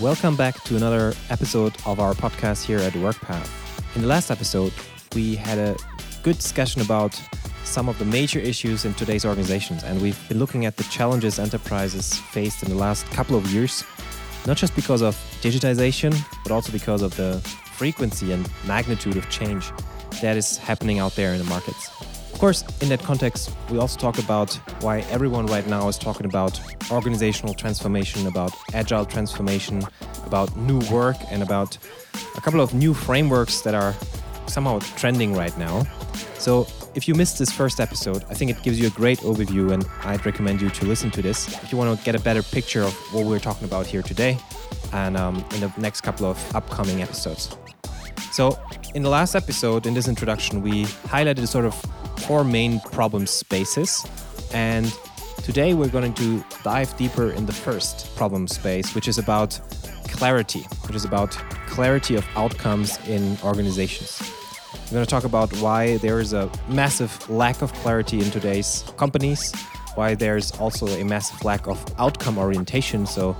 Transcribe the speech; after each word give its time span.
Welcome 0.00 0.34
back 0.34 0.64
to 0.64 0.76
another 0.76 1.12
episode 1.28 1.76
of 1.84 2.00
our 2.00 2.14
podcast 2.14 2.64
here 2.64 2.78
at 2.78 2.94
WorkPath. 2.94 3.50
In 3.94 4.00
the 4.00 4.08
last 4.08 4.30
episode, 4.30 4.72
we 5.14 5.36
had 5.36 5.58
a 5.58 5.76
good 6.22 6.36
discussion 6.36 6.80
about 6.80 7.20
some 7.64 7.86
of 7.86 7.98
the 7.98 8.06
major 8.06 8.38
issues 8.38 8.86
in 8.86 8.94
today's 8.94 9.26
organizations, 9.26 9.84
and 9.84 10.00
we've 10.00 10.18
been 10.26 10.38
looking 10.38 10.64
at 10.64 10.78
the 10.78 10.84
challenges 10.84 11.38
enterprises 11.38 12.14
faced 12.14 12.62
in 12.62 12.70
the 12.70 12.76
last 12.76 13.04
couple 13.10 13.36
of 13.36 13.46
years, 13.52 13.84
not 14.46 14.56
just 14.56 14.74
because 14.74 15.02
of 15.02 15.14
digitization, 15.42 16.18
but 16.44 16.50
also 16.50 16.72
because 16.72 17.02
of 17.02 17.14
the 17.16 17.38
frequency 17.74 18.32
and 18.32 18.50
magnitude 18.66 19.18
of 19.18 19.28
change 19.28 19.70
that 20.22 20.34
is 20.34 20.56
happening 20.56 20.98
out 20.98 21.14
there 21.14 21.34
in 21.34 21.38
the 21.38 21.44
markets. 21.44 21.99
Of 22.40 22.42
course, 22.42 22.64
in 22.80 22.88
that 22.88 23.02
context, 23.02 23.52
we 23.68 23.76
also 23.76 24.00
talk 24.00 24.18
about 24.18 24.54
why 24.80 25.00
everyone 25.10 25.44
right 25.44 25.66
now 25.66 25.88
is 25.88 25.98
talking 25.98 26.24
about 26.24 26.58
organizational 26.90 27.52
transformation, 27.52 28.26
about 28.26 28.54
agile 28.72 29.04
transformation, 29.04 29.82
about 30.24 30.56
new 30.56 30.78
work, 30.90 31.18
and 31.30 31.42
about 31.42 31.76
a 32.38 32.40
couple 32.40 32.62
of 32.62 32.72
new 32.72 32.94
frameworks 32.94 33.60
that 33.60 33.74
are 33.74 33.94
somehow 34.46 34.78
trending 34.96 35.34
right 35.34 35.54
now. 35.58 35.84
So, 36.38 36.66
if 36.94 37.06
you 37.06 37.14
missed 37.14 37.38
this 37.38 37.52
first 37.52 37.78
episode, 37.78 38.24
I 38.30 38.32
think 38.32 38.50
it 38.50 38.62
gives 38.62 38.80
you 38.80 38.86
a 38.86 38.90
great 38.92 39.18
overview, 39.18 39.72
and 39.72 39.84
I'd 40.04 40.24
recommend 40.24 40.62
you 40.62 40.70
to 40.70 40.86
listen 40.86 41.10
to 41.10 41.20
this 41.20 41.46
if 41.62 41.70
you 41.70 41.76
want 41.76 41.98
to 41.98 42.02
get 42.06 42.14
a 42.14 42.20
better 42.20 42.42
picture 42.42 42.80
of 42.80 42.94
what 43.12 43.26
we're 43.26 43.38
talking 43.38 43.66
about 43.66 43.84
here 43.84 44.00
today 44.00 44.38
and 44.94 45.14
um, 45.18 45.44
in 45.56 45.60
the 45.60 45.70
next 45.76 46.00
couple 46.00 46.24
of 46.24 46.56
upcoming 46.56 47.02
episodes. 47.02 47.54
So, 48.32 48.58
in 48.94 49.02
the 49.02 49.10
last 49.10 49.34
episode, 49.34 49.84
in 49.84 49.92
this 49.92 50.08
introduction, 50.08 50.62
we 50.62 50.86
highlighted 51.04 51.42
a 51.42 51.46
sort 51.46 51.66
of 51.66 51.74
four 52.20 52.44
main 52.44 52.80
problem 52.80 53.26
spaces. 53.26 54.06
And 54.52 54.92
today 55.42 55.74
we're 55.74 55.88
going 55.88 56.14
to 56.14 56.44
dive 56.62 56.96
deeper 56.96 57.30
in 57.30 57.46
the 57.46 57.52
first 57.52 58.14
problem 58.16 58.46
space, 58.46 58.94
which 58.94 59.08
is 59.08 59.18
about 59.18 59.58
clarity, 60.08 60.60
which 60.86 60.96
is 60.96 61.04
about 61.04 61.30
clarity 61.66 62.16
of 62.16 62.26
outcomes 62.36 62.98
in 63.08 63.36
organizations. 63.42 64.20
We're 64.86 64.96
going 64.96 65.06
to 65.06 65.10
talk 65.10 65.24
about 65.24 65.52
why 65.58 65.98
there 65.98 66.20
is 66.20 66.32
a 66.32 66.50
massive 66.68 67.12
lack 67.30 67.62
of 67.62 67.72
clarity 67.74 68.18
in 68.18 68.30
today's 68.30 68.84
companies, 68.96 69.52
why 69.94 70.14
there's 70.14 70.50
also 70.58 70.86
a 70.86 71.04
massive 71.04 71.44
lack 71.44 71.68
of 71.68 71.78
outcome 71.98 72.38
orientation. 72.38 73.06
So, 73.06 73.36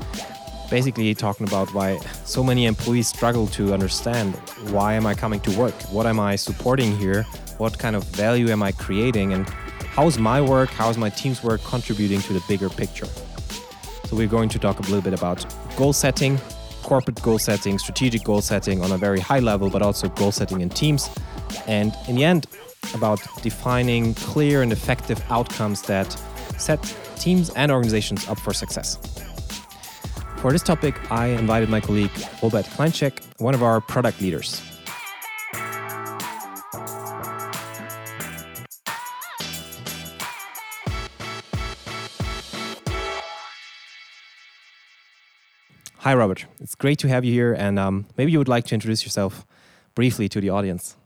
basically, 0.70 1.12
talking 1.14 1.47
about 1.47 1.72
why 1.74 1.98
so 2.24 2.44
many 2.44 2.66
employees 2.66 3.08
struggle 3.08 3.48
to 3.48 3.74
understand 3.74 4.36
why 4.70 4.94
am 4.94 5.06
I 5.06 5.14
coming 5.14 5.41
to 5.41 5.50
work? 5.58 5.74
What 5.91 6.06
am 6.06 6.20
I 6.20 6.36
supporting 6.36 6.97
here? 6.97 7.26
What 7.61 7.78
kind 7.78 7.94
of 7.94 8.05
value 8.05 8.48
am 8.48 8.62
I 8.62 8.72
creating? 8.72 9.34
And 9.34 9.47
how's 9.94 10.16
my 10.16 10.41
work, 10.41 10.70
how's 10.70 10.97
my 10.97 11.11
team's 11.11 11.44
work 11.44 11.62
contributing 11.62 12.22
to 12.22 12.33
the 12.33 12.42
bigger 12.48 12.70
picture? 12.70 13.05
So, 14.06 14.16
we're 14.16 14.28
going 14.28 14.48
to 14.48 14.58
talk 14.58 14.78
a 14.78 14.83
little 14.84 15.03
bit 15.03 15.12
about 15.12 15.44
goal 15.77 15.92
setting, 15.92 16.38
corporate 16.83 17.20
goal 17.20 17.38
setting, 17.38 17.78
strategic 17.78 18.25
goal 18.25 18.41
setting 18.41 18.83
on 18.83 18.92
a 18.92 18.97
very 18.97 19.20
high 19.20 19.41
level, 19.41 19.69
but 19.69 19.83
also 19.83 20.08
goal 20.08 20.33
setting 20.33 20.62
in 20.62 20.70
teams. 20.70 21.11
And 21.66 21.94
in 22.08 22.16
the 22.16 22.25
end, 22.25 22.47
about 22.94 23.20
defining 23.42 24.14
clear 24.14 24.62
and 24.62 24.72
effective 24.72 25.22
outcomes 25.28 25.83
that 25.83 26.11
set 26.56 26.81
teams 27.16 27.50
and 27.50 27.70
organizations 27.70 28.27
up 28.27 28.38
for 28.38 28.55
success. 28.55 28.97
For 30.38 30.50
this 30.50 30.62
topic, 30.62 30.94
I 31.12 31.27
invited 31.27 31.69
my 31.69 31.83
colleague 31.83 32.11
Robert 32.42 32.64
Kleincheck, 32.64 33.20
one 33.38 33.53
of 33.53 33.62
our 33.62 33.83
product 33.83 34.22
leaders. 34.22 34.62
Hi, 46.02 46.14
Robert. 46.14 46.46
It's 46.60 46.74
great 46.74 46.98
to 47.00 47.08
have 47.08 47.26
you 47.26 47.32
here, 47.34 47.52
and 47.52 47.78
um, 47.78 48.06
maybe 48.16 48.32
you 48.32 48.38
would 48.38 48.48
like 48.48 48.64
to 48.68 48.75
introduce 48.75 49.04
yourself 49.04 49.44
briefly 49.94 50.30
to 50.30 50.41
the 50.41 50.48
audience. 50.48 50.97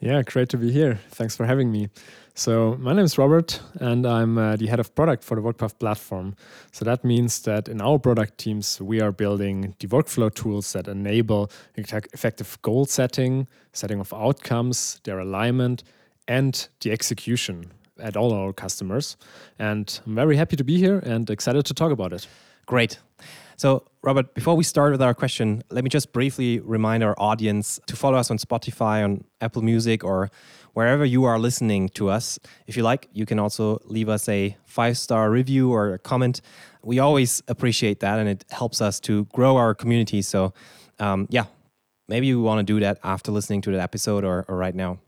Yeah, 0.00 0.22
great 0.22 0.48
to 0.48 0.56
be 0.56 0.72
here. 0.72 0.98
Thanks 1.10 1.36
for 1.36 1.46
having 1.46 1.70
me. 1.70 1.88
So, 2.34 2.76
my 2.80 2.92
name 2.92 3.04
is 3.04 3.16
Robert, 3.16 3.60
and 3.78 4.04
I'm 4.04 4.38
uh, 4.38 4.56
the 4.56 4.66
head 4.66 4.80
of 4.80 4.92
product 4.96 5.22
for 5.22 5.36
the 5.36 5.40
WorkPath 5.40 5.78
platform. 5.78 6.34
So, 6.72 6.84
that 6.84 7.04
means 7.04 7.42
that 7.42 7.68
in 7.68 7.80
our 7.80 8.00
product 8.00 8.38
teams, 8.38 8.80
we 8.80 9.00
are 9.00 9.12
building 9.12 9.76
the 9.78 9.86
workflow 9.86 10.34
tools 10.34 10.72
that 10.72 10.88
enable 10.88 11.48
effective 11.76 12.58
goal 12.62 12.86
setting, 12.86 13.46
setting 13.72 14.00
of 14.00 14.12
outcomes, 14.12 15.00
their 15.04 15.20
alignment, 15.20 15.84
and 16.26 16.66
the 16.80 16.90
execution 16.90 17.70
at 18.00 18.16
all 18.16 18.34
our 18.34 18.52
customers. 18.52 19.16
And 19.60 20.00
I'm 20.04 20.16
very 20.16 20.34
happy 20.34 20.56
to 20.56 20.64
be 20.64 20.76
here 20.76 20.98
and 20.98 21.30
excited 21.30 21.66
to 21.66 21.72
talk 21.72 21.92
about 21.92 22.12
it. 22.12 22.26
Great. 22.66 22.98
So, 23.60 23.84
Robert, 24.00 24.32
before 24.32 24.54
we 24.54 24.64
start 24.64 24.90
with 24.90 25.02
our 25.02 25.12
question, 25.12 25.62
let 25.70 25.84
me 25.84 25.90
just 25.90 26.14
briefly 26.14 26.60
remind 26.60 27.04
our 27.04 27.14
audience 27.18 27.78
to 27.88 27.94
follow 27.94 28.16
us 28.16 28.30
on 28.30 28.38
Spotify, 28.38 29.04
on 29.04 29.22
Apple 29.42 29.60
Music, 29.60 30.02
or 30.02 30.30
wherever 30.72 31.04
you 31.04 31.24
are 31.24 31.38
listening 31.38 31.90
to 31.90 32.08
us. 32.08 32.38
If 32.66 32.74
you 32.74 32.82
like, 32.82 33.10
you 33.12 33.26
can 33.26 33.38
also 33.38 33.78
leave 33.84 34.08
us 34.08 34.30
a 34.30 34.56
five 34.64 34.96
star 34.96 35.30
review 35.30 35.70
or 35.72 35.92
a 35.92 35.98
comment. 35.98 36.40
We 36.82 37.00
always 37.00 37.42
appreciate 37.48 38.00
that, 38.00 38.18
and 38.18 38.30
it 38.30 38.46
helps 38.48 38.80
us 38.80 38.98
to 39.00 39.26
grow 39.34 39.58
our 39.58 39.74
community. 39.74 40.22
So, 40.22 40.54
um, 40.98 41.26
yeah, 41.28 41.44
maybe 42.08 42.28
you 42.28 42.40
want 42.40 42.66
to 42.66 42.72
do 42.72 42.80
that 42.80 42.98
after 43.04 43.30
listening 43.30 43.60
to 43.60 43.72
that 43.72 43.80
episode 43.80 44.24
or, 44.24 44.46
or 44.48 44.56
right 44.56 44.74
now. 44.74 45.00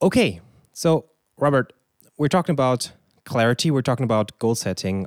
Okay, 0.00 0.40
so, 0.72 1.04
Robert, 1.36 1.74
we're 2.16 2.28
talking 2.28 2.54
about 2.54 2.90
clarity, 3.26 3.70
we're 3.70 3.82
talking 3.82 4.04
about 4.04 4.38
goal 4.38 4.54
setting. 4.54 5.06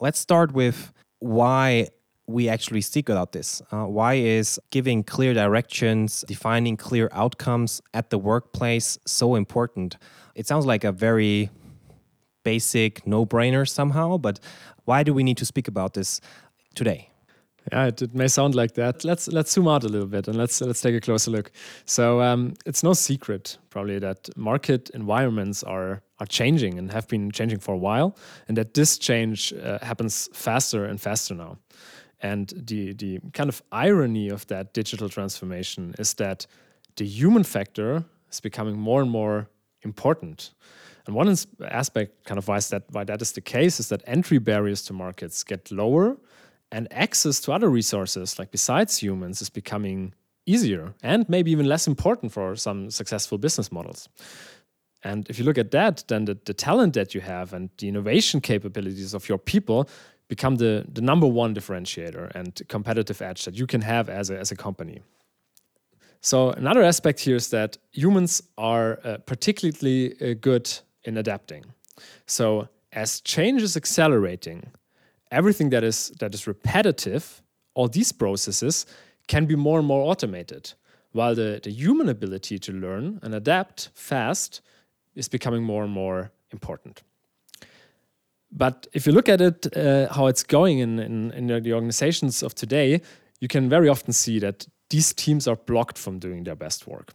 Let's 0.00 0.18
start 0.18 0.52
with 0.52 0.94
why 1.18 1.88
we 2.28 2.48
actually 2.48 2.82
seek 2.82 3.08
out 3.10 3.32
this? 3.32 3.62
Uh, 3.72 3.84
why 3.84 4.14
is 4.14 4.60
giving 4.70 5.02
clear 5.02 5.34
directions, 5.34 6.24
defining 6.28 6.76
clear 6.76 7.08
outcomes 7.12 7.80
at 7.94 8.10
the 8.10 8.18
workplace 8.18 8.98
so 9.06 9.34
important? 9.34 9.96
It 10.34 10.46
sounds 10.46 10.66
like 10.66 10.84
a 10.84 10.92
very 10.92 11.50
basic 12.44 13.06
no 13.06 13.26
brainer 13.26 13.68
somehow, 13.68 14.18
but 14.18 14.40
why 14.84 15.02
do 15.02 15.12
we 15.14 15.22
need 15.22 15.38
to 15.38 15.46
speak 15.46 15.68
about 15.68 15.94
this 15.94 16.20
today? 16.74 17.10
Yeah, 17.72 17.86
it, 17.86 18.02
it, 18.02 18.14
may 18.14 18.28
sound 18.28 18.54
like 18.54 18.74
that. 18.74 19.04
Let's 19.04 19.28
let's 19.28 19.52
zoom 19.52 19.68
out 19.68 19.84
a 19.84 19.88
little 19.88 20.06
bit 20.06 20.28
and 20.28 20.36
let's 20.36 20.60
let's 20.60 20.80
take 20.80 20.94
a 20.94 21.00
closer 21.00 21.30
look. 21.30 21.50
So 21.84 22.22
um, 22.22 22.54
it's 22.64 22.82
no 22.82 22.94
secret, 22.94 23.58
probably, 23.68 23.98
that 23.98 24.30
market 24.36 24.90
environments 24.94 25.62
are 25.62 26.02
are 26.18 26.26
changing 26.26 26.78
and 26.78 26.90
have 26.92 27.06
been 27.08 27.30
changing 27.30 27.58
for 27.60 27.74
a 27.74 27.78
while, 27.78 28.16
and 28.48 28.56
that 28.56 28.72
this 28.74 28.98
change 28.98 29.52
uh, 29.52 29.78
happens 29.82 30.28
faster 30.32 30.84
and 30.86 31.00
faster 31.00 31.34
now. 31.34 31.58
And 32.20 32.52
the, 32.56 32.92
the 32.94 33.20
kind 33.32 33.48
of 33.48 33.62
irony 33.70 34.28
of 34.28 34.46
that 34.48 34.74
digital 34.74 35.08
transformation 35.08 35.94
is 35.98 36.14
that 36.14 36.46
the 36.96 37.04
human 37.04 37.44
factor 37.44 38.04
is 38.30 38.40
becoming 38.40 38.76
more 38.76 39.00
and 39.00 39.10
more 39.10 39.48
important. 39.82 40.52
And 41.06 41.14
one 41.14 41.34
aspect, 41.64 42.24
kind 42.24 42.38
of 42.38 42.48
why 42.48 42.58
that, 42.60 42.84
why 42.90 43.04
that 43.04 43.22
is 43.22 43.32
the 43.32 43.40
case, 43.40 43.80
is 43.80 43.88
that 43.88 44.02
entry 44.06 44.38
barriers 44.38 44.82
to 44.82 44.92
markets 44.92 45.44
get 45.44 45.70
lower 45.70 46.16
and 46.70 46.86
access 46.92 47.40
to 47.40 47.52
other 47.52 47.70
resources, 47.70 48.38
like 48.38 48.50
besides 48.50 48.98
humans, 48.98 49.40
is 49.40 49.48
becoming 49.48 50.12
easier 50.44 50.94
and 51.02 51.28
maybe 51.28 51.50
even 51.50 51.66
less 51.66 51.86
important 51.86 52.32
for 52.32 52.56
some 52.56 52.90
successful 52.90 53.38
business 53.38 53.70
models. 53.70 54.08
And 55.04 55.28
if 55.30 55.38
you 55.38 55.44
look 55.44 55.58
at 55.58 55.70
that, 55.70 56.04
then 56.08 56.24
the, 56.24 56.36
the 56.44 56.54
talent 56.54 56.94
that 56.94 57.14
you 57.14 57.20
have 57.20 57.52
and 57.52 57.70
the 57.78 57.88
innovation 57.88 58.40
capabilities 58.40 59.14
of 59.14 59.28
your 59.28 59.38
people 59.38 59.88
become 60.28 60.56
the, 60.56 60.84
the 60.92 61.00
number 61.00 61.26
one 61.26 61.54
differentiator 61.54 62.30
and 62.34 62.60
competitive 62.68 63.20
edge 63.22 63.44
that 63.44 63.54
you 63.54 63.66
can 63.66 63.80
have 63.80 64.08
as 64.08 64.30
a, 64.30 64.38
as 64.38 64.52
a 64.52 64.56
company. 64.56 65.00
So, 66.20 66.50
another 66.50 66.82
aspect 66.82 67.20
here 67.20 67.36
is 67.36 67.50
that 67.50 67.78
humans 67.92 68.42
are 68.56 68.98
uh, 69.04 69.18
particularly 69.18 70.14
uh, 70.20 70.34
good 70.40 70.70
in 71.04 71.16
adapting. 71.16 71.64
So, 72.26 72.68
as 72.92 73.20
change 73.20 73.62
is 73.62 73.76
accelerating, 73.76 74.72
everything 75.30 75.70
that 75.70 75.84
is, 75.84 76.10
that 76.18 76.34
is 76.34 76.46
repetitive, 76.46 77.42
all 77.74 77.88
these 77.88 78.12
processes 78.12 78.86
can 79.28 79.46
be 79.46 79.54
more 79.54 79.78
and 79.78 79.86
more 79.86 80.10
automated, 80.10 80.72
while 81.12 81.34
the, 81.34 81.60
the 81.62 81.70
human 81.70 82.08
ability 82.08 82.58
to 82.58 82.72
learn 82.72 83.20
and 83.22 83.34
adapt 83.34 83.90
fast 83.94 84.60
is 85.14 85.28
becoming 85.28 85.62
more 85.62 85.84
and 85.84 85.92
more 85.92 86.32
important. 86.50 87.02
But 88.50 88.86
if 88.92 89.06
you 89.06 89.12
look 89.12 89.28
at 89.28 89.40
it, 89.40 89.76
uh, 89.76 90.12
how 90.12 90.26
it's 90.26 90.42
going 90.42 90.78
in, 90.78 90.98
in, 90.98 91.30
in 91.32 91.62
the 91.62 91.72
organizations 91.72 92.42
of 92.42 92.54
today, 92.54 93.00
you 93.40 93.48
can 93.48 93.68
very 93.68 93.88
often 93.88 94.12
see 94.12 94.38
that 94.38 94.66
these 94.90 95.12
teams 95.12 95.46
are 95.46 95.56
blocked 95.56 95.98
from 95.98 96.18
doing 96.18 96.44
their 96.44 96.56
best 96.56 96.86
work. 96.86 97.12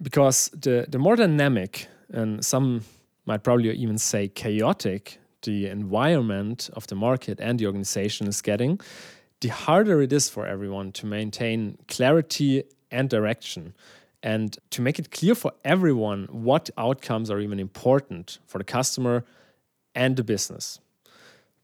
Because 0.00 0.50
the, 0.50 0.86
the 0.88 0.98
more 0.98 1.16
dynamic, 1.16 1.86
and 2.12 2.44
some 2.44 2.82
might 3.26 3.44
probably 3.44 3.70
even 3.70 3.98
say 3.98 4.28
chaotic, 4.28 5.18
the 5.42 5.68
environment 5.68 6.68
of 6.72 6.86
the 6.88 6.94
market 6.94 7.38
and 7.40 7.58
the 7.58 7.66
organization 7.66 8.26
is 8.26 8.42
getting, 8.42 8.80
the 9.40 9.48
harder 9.48 10.02
it 10.02 10.12
is 10.12 10.28
for 10.28 10.46
everyone 10.46 10.92
to 10.92 11.06
maintain 11.06 11.78
clarity 11.88 12.64
and 12.90 13.08
direction 13.08 13.74
and 14.22 14.58
to 14.70 14.80
make 14.82 14.98
it 14.98 15.10
clear 15.10 15.34
for 15.34 15.52
everyone 15.64 16.28
what 16.30 16.70
outcomes 16.78 17.30
are 17.30 17.40
even 17.40 17.58
important 17.58 18.38
for 18.46 18.58
the 18.58 18.64
customer 18.64 19.24
and 19.94 20.16
the 20.16 20.24
business. 20.24 20.80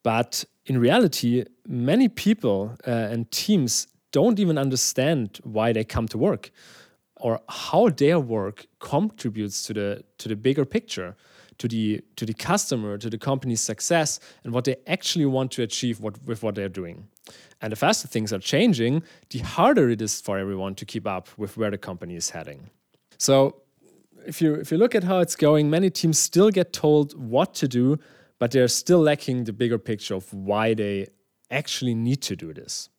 But 0.02 0.44
in 0.66 0.78
reality, 0.78 1.44
many 1.66 2.08
people 2.08 2.76
uh, 2.86 2.90
and 2.90 3.30
teams 3.30 3.88
don't 4.12 4.38
even 4.38 4.58
understand 4.58 5.38
why 5.42 5.72
they 5.72 5.84
come 5.84 6.08
to 6.08 6.18
work 6.18 6.50
or 7.20 7.40
how 7.48 7.88
their 7.88 8.18
work 8.20 8.66
contributes 8.78 9.62
to 9.64 9.72
the 9.74 10.04
to 10.18 10.28
the 10.28 10.36
bigger 10.36 10.64
picture 10.64 11.16
to 11.58 11.68
the 11.68 12.00
to 12.16 12.24
the 12.24 12.34
customer 12.34 12.96
to 12.96 13.10
the 13.10 13.18
company's 13.18 13.60
success 13.60 14.20
and 14.44 14.52
what 14.52 14.64
they 14.64 14.76
actually 14.86 15.26
want 15.26 15.50
to 15.50 15.62
achieve 15.62 16.00
what, 16.00 16.22
with 16.24 16.42
what 16.42 16.54
they're 16.54 16.68
doing 16.68 17.08
and 17.60 17.72
the 17.72 17.76
faster 17.76 18.08
things 18.08 18.32
are 18.32 18.38
changing 18.38 19.02
the 19.30 19.40
harder 19.40 19.90
it 19.90 20.00
is 20.00 20.20
for 20.20 20.38
everyone 20.38 20.74
to 20.74 20.84
keep 20.84 21.06
up 21.06 21.28
with 21.36 21.56
where 21.56 21.70
the 21.70 21.78
company 21.78 22.14
is 22.14 22.30
heading 22.30 22.70
so 23.18 23.56
if 24.26 24.40
you 24.40 24.54
if 24.54 24.70
you 24.70 24.78
look 24.78 24.94
at 24.94 25.04
how 25.04 25.18
it's 25.18 25.36
going 25.36 25.68
many 25.68 25.90
teams 25.90 26.18
still 26.18 26.50
get 26.50 26.72
told 26.72 27.18
what 27.18 27.54
to 27.54 27.66
do 27.66 27.98
but 28.38 28.50
they're 28.50 28.68
still 28.68 29.00
lacking 29.00 29.44
the 29.44 29.52
bigger 29.52 29.78
picture 29.78 30.14
of 30.14 30.32
why 30.32 30.74
they 30.74 31.06
actually 31.50 31.94
need 31.94 32.20
to 32.22 32.36
do 32.36 32.52
this 32.52 32.90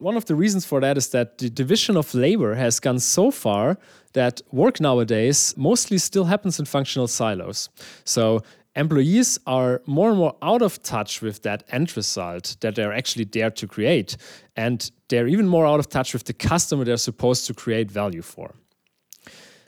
one 0.00 0.16
of 0.16 0.24
the 0.24 0.34
reasons 0.34 0.64
for 0.64 0.80
that 0.80 0.96
is 0.96 1.10
that 1.10 1.38
the 1.38 1.50
division 1.50 1.96
of 1.96 2.14
labor 2.14 2.54
has 2.54 2.80
gone 2.80 2.98
so 2.98 3.30
far 3.30 3.78
that 4.14 4.40
work 4.50 4.80
nowadays 4.80 5.54
mostly 5.56 5.98
still 5.98 6.24
happens 6.24 6.58
in 6.58 6.64
functional 6.64 7.06
silos. 7.06 7.68
So 8.04 8.40
employees 8.74 9.38
are 9.46 9.82
more 9.86 10.08
and 10.08 10.18
more 10.18 10.36
out 10.42 10.62
of 10.62 10.82
touch 10.82 11.20
with 11.20 11.42
that 11.42 11.64
end 11.70 11.94
result 11.96 12.56
that 12.60 12.74
they're 12.74 12.94
actually 12.94 13.24
there 13.24 13.50
to 13.50 13.66
create. 13.66 14.16
And 14.56 14.90
they're 15.08 15.28
even 15.28 15.46
more 15.46 15.66
out 15.66 15.80
of 15.80 15.88
touch 15.88 16.14
with 16.14 16.24
the 16.24 16.32
customer 16.32 16.84
they're 16.84 16.96
supposed 16.96 17.46
to 17.48 17.54
create 17.54 17.90
value 17.90 18.22
for. 18.22 18.54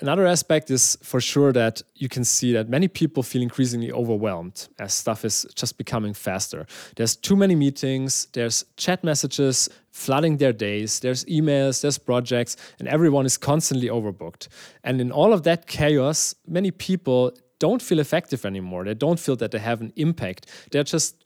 Another 0.02 0.26
aspect 0.26 0.68
is 0.68 0.98
for 1.00 1.20
sure 1.20 1.52
that 1.52 1.80
you 1.94 2.08
can 2.08 2.24
see 2.24 2.52
that 2.54 2.68
many 2.68 2.88
people 2.88 3.22
feel 3.22 3.40
increasingly 3.40 3.92
overwhelmed 3.92 4.66
as 4.80 4.92
stuff 4.92 5.24
is 5.24 5.46
just 5.54 5.78
becoming 5.78 6.12
faster. 6.12 6.66
There's 6.96 7.14
too 7.14 7.36
many 7.36 7.54
meetings, 7.54 8.26
there's 8.32 8.64
chat 8.76 9.04
messages 9.04 9.68
flooding 9.92 10.38
their 10.38 10.52
days, 10.52 10.98
there's 10.98 11.24
emails, 11.26 11.82
there's 11.82 11.98
projects, 11.98 12.56
and 12.80 12.88
everyone 12.88 13.26
is 13.26 13.38
constantly 13.38 13.86
overbooked. 13.86 14.48
And 14.82 15.00
in 15.00 15.12
all 15.12 15.32
of 15.32 15.44
that 15.44 15.68
chaos, 15.68 16.34
many 16.48 16.72
people 16.72 17.32
don't 17.60 17.80
feel 17.80 18.00
effective 18.00 18.44
anymore. 18.44 18.84
They 18.84 18.94
don't 18.94 19.20
feel 19.20 19.36
that 19.36 19.52
they 19.52 19.60
have 19.60 19.80
an 19.80 19.92
impact. 19.94 20.48
They're 20.72 20.82
just 20.82 21.22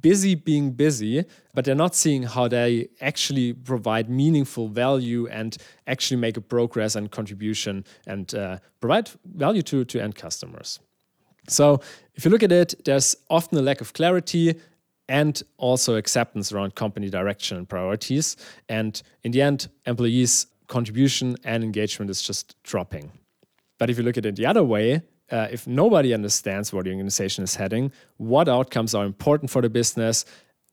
busy 0.00 0.34
being 0.34 0.72
busy, 0.72 1.24
but 1.54 1.64
they're 1.64 1.74
not 1.74 1.94
seeing 1.94 2.24
how 2.24 2.48
they 2.48 2.88
actually 3.00 3.52
provide 3.52 4.10
meaningful 4.10 4.68
value 4.68 5.26
and 5.28 5.56
actually 5.86 6.16
make 6.16 6.36
a 6.36 6.40
progress 6.40 6.96
and 6.96 7.10
contribution 7.10 7.84
and 8.06 8.34
uh, 8.34 8.58
provide 8.80 9.10
value 9.24 9.62
to, 9.62 9.84
to 9.84 10.02
end 10.02 10.14
customers. 10.14 10.80
So, 11.48 11.80
if 12.14 12.24
you 12.24 12.30
look 12.30 12.42
at 12.42 12.50
it, 12.50 12.74
there's 12.84 13.14
often 13.30 13.56
a 13.58 13.62
lack 13.62 13.80
of 13.80 13.92
clarity 13.92 14.56
and 15.08 15.40
also 15.58 15.94
acceptance 15.94 16.52
around 16.52 16.74
company 16.74 17.08
direction 17.08 17.56
and 17.56 17.68
priorities. 17.68 18.36
And 18.68 19.00
in 19.22 19.30
the 19.30 19.42
end, 19.42 19.68
employees' 19.86 20.46
contribution 20.66 21.36
and 21.44 21.62
engagement 21.62 22.10
is 22.10 22.20
just 22.20 22.60
dropping. 22.64 23.12
But 23.78 23.90
if 23.90 23.98
you 23.98 24.02
look 24.02 24.16
at 24.16 24.26
it 24.26 24.36
the 24.36 24.46
other 24.46 24.64
way, 24.64 25.02
uh, 25.30 25.48
if 25.50 25.66
nobody 25.66 26.14
understands 26.14 26.72
where 26.72 26.82
the 26.82 26.90
organization 26.90 27.44
is 27.44 27.56
heading, 27.56 27.92
what 28.16 28.48
outcomes 28.48 28.94
are 28.94 29.04
important 29.04 29.50
for 29.50 29.62
the 29.62 29.70
business, 29.70 30.24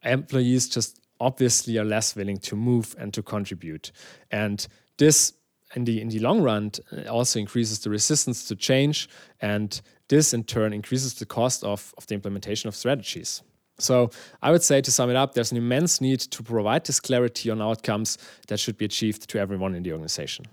employees 0.04 0.70
just 0.70 1.00
obviously 1.20 1.78
are 1.78 1.86
less 1.86 2.16
willing 2.16 2.38
to 2.38 2.56
move 2.56 2.96
and 3.00 3.14
to 3.14 3.24
contribute. 3.24 3.92
And 4.32 4.66
this, 4.98 5.34
in 5.76 5.86
the 5.86 6.02
in 6.02 6.10
the 6.10 6.20
long 6.20 6.42
run, 6.42 6.72
uh, 6.92 7.10
also 7.10 7.40
increases 7.40 7.80
the 7.80 7.90
resistance 7.90 8.48
to 8.48 8.56
change, 8.56 9.10
and 9.42 9.82
this 10.08 10.34
in 10.34 10.44
turn 10.44 10.74
increases 10.74 11.16
the 11.16 11.26
cost 11.26 11.64
of, 11.64 11.94
of 11.98 12.06
the 12.08 12.14
implementation 12.14 12.68
of 12.68 12.76
strategies. 12.76 13.42
So 13.80 14.12
I 14.42 14.52
would 14.52 14.62
say 14.62 14.82
to 14.82 14.92
sum 14.92 15.10
it 15.10 15.16
up, 15.16 15.34
there's 15.34 15.52
an 15.52 15.58
immense 15.58 16.00
need 16.00 16.20
to 16.20 16.44
provide 16.44 16.86
this 16.86 17.00
clarity 17.00 17.50
on 17.50 17.62
outcomes 17.62 18.18
that 18.48 18.60
should 18.60 18.78
be 18.78 18.86
achieved 18.86 19.28
to 19.30 19.40
everyone 19.40 19.74
in 19.74 19.82
the 19.82 19.92
organization. 19.92 20.46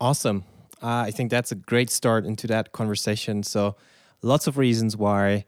Awesome. 0.00 0.44
Uh, 0.82 1.04
I 1.06 1.10
think 1.12 1.30
that's 1.30 1.52
a 1.52 1.54
great 1.54 1.90
start 1.90 2.26
into 2.26 2.46
that 2.48 2.72
conversation. 2.72 3.42
So, 3.44 3.76
lots 4.20 4.46
of 4.46 4.58
reasons 4.58 4.96
why 4.96 5.44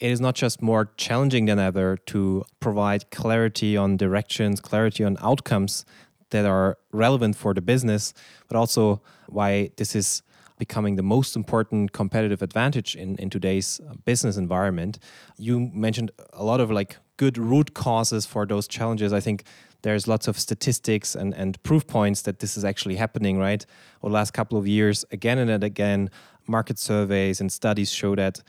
it 0.00 0.10
is 0.10 0.20
not 0.20 0.34
just 0.34 0.62
more 0.62 0.90
challenging 0.96 1.46
than 1.46 1.58
ever 1.58 1.96
to 2.06 2.44
provide 2.60 3.10
clarity 3.10 3.76
on 3.76 3.96
directions, 3.96 4.60
clarity 4.60 5.04
on 5.04 5.16
outcomes 5.20 5.84
that 6.30 6.46
are 6.46 6.78
relevant 6.92 7.36
for 7.36 7.52
the 7.52 7.60
business, 7.60 8.14
but 8.48 8.56
also 8.56 9.02
why 9.28 9.70
this 9.76 9.94
is 9.94 10.22
becoming 10.58 10.96
the 10.96 11.02
most 11.02 11.36
important 11.36 11.92
competitive 11.92 12.42
advantage 12.42 12.96
in, 12.96 13.16
in 13.16 13.30
today's 13.30 13.80
business 14.04 14.36
environment. 14.36 14.98
You 15.36 15.60
mentioned 15.60 16.10
a 16.32 16.44
lot 16.44 16.60
of 16.60 16.70
like 16.70 16.96
good 17.16 17.38
root 17.38 17.74
causes 17.74 18.26
for 18.26 18.46
those 18.46 18.66
challenges. 18.66 19.12
I 19.12 19.20
think 19.20 19.44
there's 19.82 20.08
lots 20.08 20.28
of 20.28 20.38
statistics 20.38 21.14
and, 21.14 21.34
and 21.34 21.62
proof 21.62 21.86
points 21.86 22.22
that 22.22 22.40
this 22.40 22.56
is 22.56 22.64
actually 22.64 22.96
happening, 22.96 23.38
right? 23.38 23.64
Over 24.02 24.10
the 24.10 24.14
last 24.14 24.32
couple 24.32 24.58
of 24.58 24.66
years, 24.66 25.04
again 25.12 25.38
and 25.38 25.62
again, 25.62 26.10
market 26.46 26.78
surveys 26.78 27.40
and 27.40 27.52
studies 27.52 27.90
show 27.90 28.16
that 28.16 28.42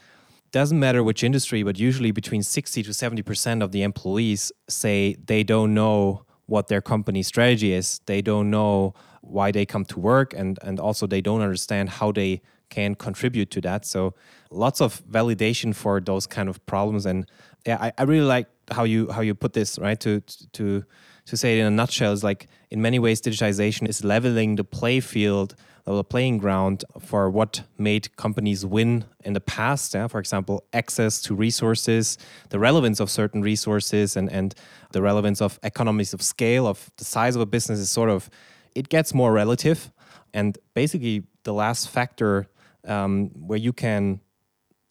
doesn't 0.52 0.80
matter 0.80 1.04
which 1.04 1.24
industry, 1.24 1.62
but 1.62 1.78
usually 1.78 2.12
between 2.12 2.42
60 2.42 2.84
to 2.84 2.90
70% 2.90 3.64
of 3.64 3.72
the 3.72 3.84
employees 3.84 4.52
say 4.68 5.16
they 5.26 5.44
don't 5.44 5.74
know 5.74 6.26
what 6.48 6.68
their 6.68 6.82
company 6.82 7.22
strategy 7.22 7.74
is. 7.74 8.02
They 8.08 8.22
don't 8.22 8.50
know 8.50 8.96
why 9.22 9.52
they 9.52 9.66
come 9.66 9.86
to 9.86 10.00
work 10.00 10.34
and, 10.34 10.58
and 10.64 10.80
also 10.80 11.06
they 11.06 11.22
don't 11.22 11.42
understand 11.42 11.90
how 11.90 12.12
they 12.12 12.42
can 12.70 12.96
contribute 12.96 13.52
to 13.52 13.62
that. 13.62 13.86
So 13.86 14.16
lots 14.50 14.82
of 14.82 15.04
validation 15.06 15.76
for 15.76 16.00
those 16.00 16.26
kind 16.26 16.50
of 16.50 16.64
problems. 16.66 17.06
And 17.06 17.30
yeah, 17.66 17.78
I, 17.80 17.92
I 17.98 18.04
really 18.04 18.26
like 18.26 18.48
how 18.72 18.84
you 18.84 19.10
how 19.12 19.22
you 19.22 19.36
put 19.36 19.54
this, 19.54 19.78
right? 19.80 20.00
To 20.02 20.22
to 20.54 20.84
to 21.30 21.38
say 21.38 21.58
it 21.58 21.62
in 21.62 21.68
a 21.68 21.72
nutshell 21.72 22.12
is 22.12 22.24
like 22.24 22.48
in 22.72 22.82
many 22.82 23.00
ways 23.00 23.22
digitization 23.22 23.88
is 23.88 24.04
leveling 24.04 24.56
the 24.56 24.64
play 24.64 25.00
field 25.00 25.56
the 25.86 26.04
playing 26.04 26.38
ground 26.38 26.86
for 27.00 27.32
what 27.32 27.64
made 27.80 28.16
companies 28.16 28.64
win 28.64 29.06
in 29.24 29.34
the 29.34 29.42
past 29.42 29.94
yeah? 29.94 30.08
for 30.08 30.20
example 30.20 30.64
access 30.74 31.22
to 31.22 31.34
resources 31.34 32.18
the 32.50 32.60
relevance 32.60 33.00
of 33.00 33.10
certain 33.10 33.42
resources 33.42 34.16
and, 34.16 34.32
and 34.32 34.54
the 34.92 35.02
relevance 35.02 35.42
of 35.42 35.60
economies 35.64 36.14
of 36.14 36.22
scale 36.22 36.68
of 36.68 36.92
the 36.98 37.06
size 37.06 37.36
of 37.36 37.42
a 37.42 37.46
business 37.46 37.80
is 37.80 37.90
sort 37.90 38.10
of 38.10 38.30
it 38.76 38.90
gets 38.90 39.14
more 39.14 39.32
relative 39.32 39.92
and 40.34 40.58
basically 40.74 41.24
the 41.44 41.54
last 41.54 41.90
factor 41.90 42.48
um, 42.88 43.30
where 43.48 43.60
you 43.60 43.74
can 43.74 44.20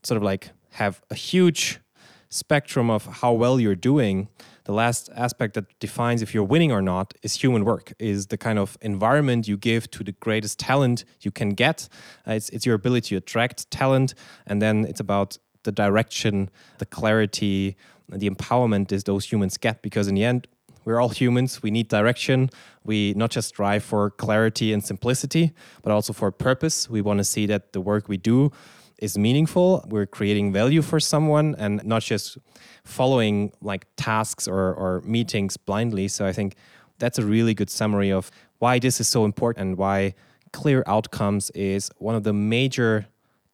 sort 0.02 0.16
of 0.16 0.22
like 0.22 0.50
have 0.72 1.00
a 1.10 1.14
huge 1.14 1.80
spectrum 2.28 2.90
of 2.90 3.06
how 3.06 3.32
well 3.32 3.58
you're 3.58 3.74
doing 3.74 4.28
the 4.68 4.74
last 4.74 5.08
aspect 5.16 5.54
that 5.54 5.64
defines 5.80 6.20
if 6.20 6.34
you're 6.34 6.44
winning 6.44 6.70
or 6.70 6.82
not 6.82 7.14
is 7.22 7.32
human 7.42 7.64
work 7.64 7.94
is 7.98 8.26
the 8.26 8.36
kind 8.36 8.58
of 8.58 8.76
environment 8.82 9.48
you 9.48 9.56
give 9.56 9.90
to 9.90 10.04
the 10.04 10.12
greatest 10.12 10.58
talent 10.58 11.06
you 11.22 11.30
can 11.30 11.50
get. 11.54 11.88
Uh, 12.26 12.32
it's, 12.32 12.50
it's 12.50 12.66
your 12.66 12.74
ability 12.74 13.08
to 13.08 13.16
attract 13.16 13.70
talent 13.70 14.12
and 14.46 14.60
then 14.60 14.84
it's 14.84 15.00
about 15.00 15.38
the 15.62 15.72
direction 15.72 16.50
the 16.76 16.84
clarity 16.84 17.78
the 18.10 18.28
empowerment 18.28 18.92
is 18.92 19.04
those 19.04 19.32
humans 19.32 19.56
get 19.56 19.80
because 19.80 20.06
in 20.06 20.14
the 20.14 20.24
end 20.24 20.46
we're 20.84 21.00
all 21.00 21.10
humans. 21.10 21.62
We 21.62 21.70
need 21.70 21.88
direction. 21.88 22.50
We 22.84 23.12
not 23.14 23.30
just 23.30 23.48
strive 23.48 23.82
for 23.82 24.10
clarity 24.10 24.74
and 24.74 24.84
simplicity 24.84 25.52
but 25.80 25.92
also 25.92 26.12
for 26.12 26.30
purpose. 26.30 26.90
We 26.90 27.00
want 27.00 27.18
to 27.18 27.24
see 27.24 27.46
that 27.46 27.72
the 27.72 27.80
work 27.80 28.06
we 28.06 28.18
do 28.18 28.52
is 28.98 29.16
meaningful. 29.16 29.84
We're 29.88 30.06
creating 30.06 30.52
value 30.52 30.82
for 30.82 31.00
someone 31.00 31.54
and 31.58 31.84
not 31.84 32.02
just 32.02 32.38
following 32.84 33.52
like 33.60 33.86
tasks 33.96 34.48
or, 34.48 34.74
or 34.74 35.02
meetings 35.02 35.56
blindly. 35.56 36.08
So 36.08 36.26
I 36.26 36.32
think 36.32 36.56
that's 36.98 37.18
a 37.18 37.24
really 37.24 37.54
good 37.54 37.70
summary 37.70 38.10
of 38.10 38.30
why 38.58 38.78
this 38.78 39.00
is 39.00 39.08
so 39.08 39.24
important 39.24 39.68
and 39.68 39.78
why 39.78 40.14
clear 40.52 40.82
outcomes 40.86 41.50
is 41.50 41.90
one 41.98 42.14
of 42.14 42.24
the 42.24 42.32
major 42.32 43.06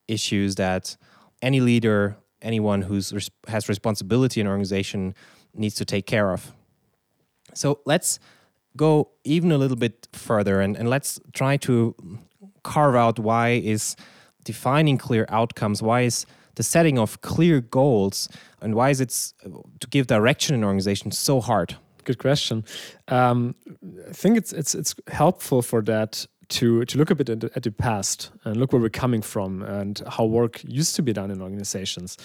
issues 0.09 0.55
that 0.55 0.97
any 1.43 1.61
leader, 1.61 2.17
anyone 2.41 2.83
who's 2.83 3.31
has 3.49 3.69
responsibility 3.69 4.41
in 4.41 4.47
an 4.47 4.51
organization 4.51 5.15
needs 5.55 5.75
to 5.75 5.85
take 5.85 6.07
care 6.07 6.33
of. 6.33 6.53
So 7.53 7.81
let's 7.85 8.19
go 8.77 9.11
even 9.25 9.53
a 9.53 9.59
little 9.59 9.77
bit 9.77 10.09
further 10.13 10.61
and, 10.61 10.77
and 10.77 10.89
let's 10.89 11.21
try 11.33 11.57
to 11.59 11.95
carve 12.63 12.97
out 12.97 13.19
why 13.19 13.51
is 13.51 13.95
defining 14.45 14.99
clear 14.99 15.27
outcomes? 15.29 15.83
Why 15.83 16.03
is 16.03 16.27
the 16.55 16.63
setting 16.63 16.99
of 16.99 17.21
clear 17.21 17.61
goals 17.61 18.29
and 18.61 18.75
why 18.75 18.91
is 18.91 19.01
it 19.01 19.33
to 19.81 19.89
give 19.89 20.07
direction 20.07 20.55
in 20.55 20.61
an 20.61 20.65
organization 20.65 21.11
so 21.11 21.41
hard? 21.41 21.77
Good 22.05 22.19
question. 22.19 22.65
Um, 23.09 23.55
I 24.09 24.13
think 24.13 24.37
it's 24.37 24.53
it's 24.53 24.75
it's 24.75 24.95
helpful 25.09 25.63
for 25.63 25.83
that 25.83 26.27
to 26.49 26.85
to 26.85 26.99
look 26.99 27.11
a 27.11 27.15
bit 27.15 27.31
at 27.31 27.41
the, 27.41 27.51
at 27.57 27.63
the, 27.63 27.71
past 27.71 28.31
and 28.45 28.57
look 28.57 28.73
where 28.73 28.83
we're 28.83 28.91
coming 28.91 29.23
from 29.23 29.63
and 29.63 30.03
how 30.09 30.25
work 30.25 30.63
used 30.65 30.95
to 30.97 31.03
be 31.03 31.13
done 31.13 31.31
in 31.31 31.41
organizations. 31.41 32.19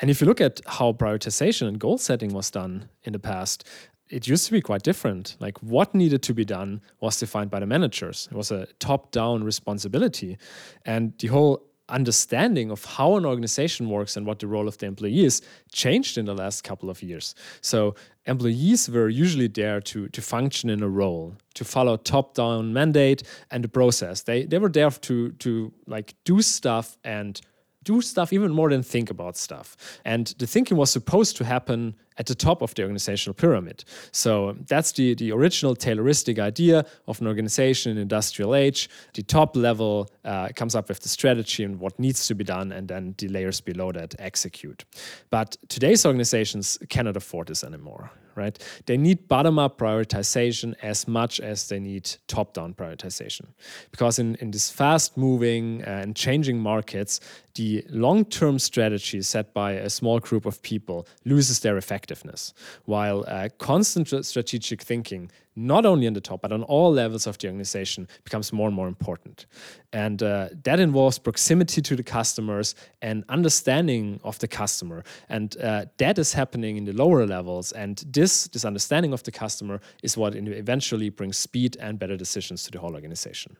And 0.00 0.10
if 0.10 0.20
you 0.20 0.26
look 0.26 0.40
at 0.40 0.60
how 0.66 0.92
prioritization 0.92 1.66
and 1.66 1.78
goal 1.78 1.98
setting 1.98 2.32
was 2.32 2.50
done 2.50 2.88
in 3.02 3.12
the 3.12 3.18
past, 3.18 3.64
it 4.10 4.26
used 4.26 4.46
to 4.46 4.52
be 4.52 4.60
quite 4.60 4.82
different. 4.82 5.36
Like 5.40 5.58
what 5.62 5.94
needed 5.94 6.22
to 6.24 6.34
be 6.34 6.44
done 6.44 6.82
was 7.00 7.18
defined 7.18 7.50
by 7.50 7.60
the 7.60 7.66
managers. 7.66 8.28
It 8.30 8.36
was 8.36 8.50
a 8.50 8.66
top-down 8.78 9.44
responsibility, 9.44 10.38
and 10.84 11.12
the 11.18 11.28
whole 11.28 11.62
understanding 11.88 12.70
of 12.70 12.84
how 12.84 13.16
an 13.16 13.26
organization 13.26 13.90
works 13.90 14.16
and 14.16 14.26
what 14.26 14.38
the 14.38 14.46
role 14.46 14.66
of 14.66 14.78
the 14.78 14.86
employee 14.86 15.24
is 15.24 15.42
changed 15.70 16.16
in 16.16 16.24
the 16.24 16.34
last 16.34 16.64
couple 16.64 16.88
of 16.88 17.02
years. 17.02 17.34
So 17.60 17.94
employees 18.24 18.88
were 18.88 19.10
usually 19.10 19.48
there 19.48 19.82
to, 19.82 20.08
to 20.08 20.22
function 20.22 20.70
in 20.70 20.82
a 20.82 20.88
role, 20.88 21.34
to 21.54 21.64
follow 21.64 21.98
top-down 21.98 22.72
mandate 22.72 23.22
and 23.50 23.62
the 23.62 23.68
process. 23.68 24.22
They 24.22 24.46
they 24.46 24.58
were 24.58 24.70
there 24.70 24.90
to 24.90 25.32
to 25.32 25.72
like 25.86 26.14
do 26.24 26.40
stuff 26.40 26.96
and 27.04 27.40
do 27.82 28.00
stuff 28.00 28.32
even 28.32 28.50
more 28.50 28.70
than 28.70 28.82
think 28.82 29.10
about 29.10 29.36
stuff. 29.36 29.76
And 30.04 30.34
the 30.38 30.46
thinking 30.46 30.78
was 30.78 30.90
supposed 30.90 31.36
to 31.36 31.44
happen 31.44 31.94
at 32.18 32.26
the 32.26 32.34
top 32.34 32.62
of 32.62 32.74
the 32.74 32.82
organizational 32.82 33.34
pyramid. 33.34 33.84
So 34.12 34.56
that's 34.66 34.92
the, 34.92 35.14
the 35.14 35.32
original 35.32 35.74
Tayloristic 35.74 36.38
idea 36.38 36.84
of 37.06 37.20
an 37.20 37.26
organization 37.26 37.92
in 37.92 37.98
industrial 37.98 38.54
age. 38.54 38.88
The 39.14 39.22
top 39.22 39.56
level 39.56 40.10
uh, 40.24 40.48
comes 40.54 40.74
up 40.74 40.88
with 40.88 41.00
the 41.00 41.08
strategy 41.08 41.64
and 41.64 41.80
what 41.80 41.98
needs 41.98 42.26
to 42.28 42.34
be 42.34 42.44
done, 42.44 42.72
and 42.72 42.88
then 42.88 43.14
the 43.18 43.28
layers 43.28 43.60
below 43.60 43.92
that 43.92 44.14
execute. 44.18 44.84
But 45.30 45.56
today's 45.68 46.06
organizations 46.06 46.78
cannot 46.88 47.16
afford 47.16 47.48
this 47.48 47.64
anymore 47.64 48.10
right? 48.36 48.58
They 48.86 48.96
need 48.96 49.28
bottom 49.28 49.58
up 49.58 49.78
prioritization 49.78 50.74
as 50.82 51.06
much 51.06 51.40
as 51.40 51.68
they 51.68 51.78
need 51.78 52.10
top 52.26 52.54
down 52.54 52.74
prioritization. 52.74 53.46
Because 53.90 54.18
in, 54.18 54.34
in 54.36 54.50
this 54.50 54.70
fast 54.70 55.16
moving 55.16 55.82
and 55.82 56.14
changing 56.16 56.58
markets, 56.58 57.20
the 57.54 57.84
long 57.88 58.24
term 58.24 58.58
strategy 58.58 59.22
set 59.22 59.54
by 59.54 59.72
a 59.72 59.88
small 59.88 60.18
group 60.18 60.46
of 60.46 60.60
people 60.62 61.06
loses 61.24 61.60
their 61.60 61.74
effectiveness, 62.04 62.54
while 62.84 63.24
uh, 63.26 63.48
constant 63.58 64.08
strategic 64.24 64.82
thinking 64.82 65.30
not 65.56 65.86
only 65.86 66.06
on 66.06 66.14
the 66.14 66.20
top, 66.20 66.42
but 66.42 66.52
on 66.52 66.64
all 66.64 66.92
levels 66.92 67.26
of 67.26 67.38
the 67.38 67.46
organization 67.46 68.08
becomes 68.24 68.52
more 68.52 68.66
and 68.66 68.76
more 68.76 68.88
important. 68.88 69.46
And 69.92 70.22
uh, 70.22 70.48
that 70.64 70.80
involves 70.80 71.18
proximity 71.18 71.80
to 71.82 71.96
the 71.96 72.02
customers 72.02 72.74
and 73.02 73.24
understanding 73.28 74.20
of 74.24 74.38
the 74.38 74.48
customer. 74.48 75.04
And 75.28 75.56
uh, 75.60 75.86
that 75.98 76.18
is 76.18 76.34
happening 76.34 76.76
in 76.76 76.84
the 76.84 76.92
lower 76.92 77.24
levels. 77.26 77.72
And 77.72 78.02
this, 78.06 78.48
this 78.48 78.64
understanding 78.64 79.12
of 79.12 79.22
the 79.22 79.30
customer 79.30 79.80
is 80.02 80.16
what 80.16 80.34
eventually 80.34 81.10
brings 81.10 81.38
speed 81.38 81.76
and 81.80 81.98
better 81.98 82.16
decisions 82.16 82.64
to 82.64 82.70
the 82.70 82.80
whole 82.80 82.94
organization. 82.94 83.56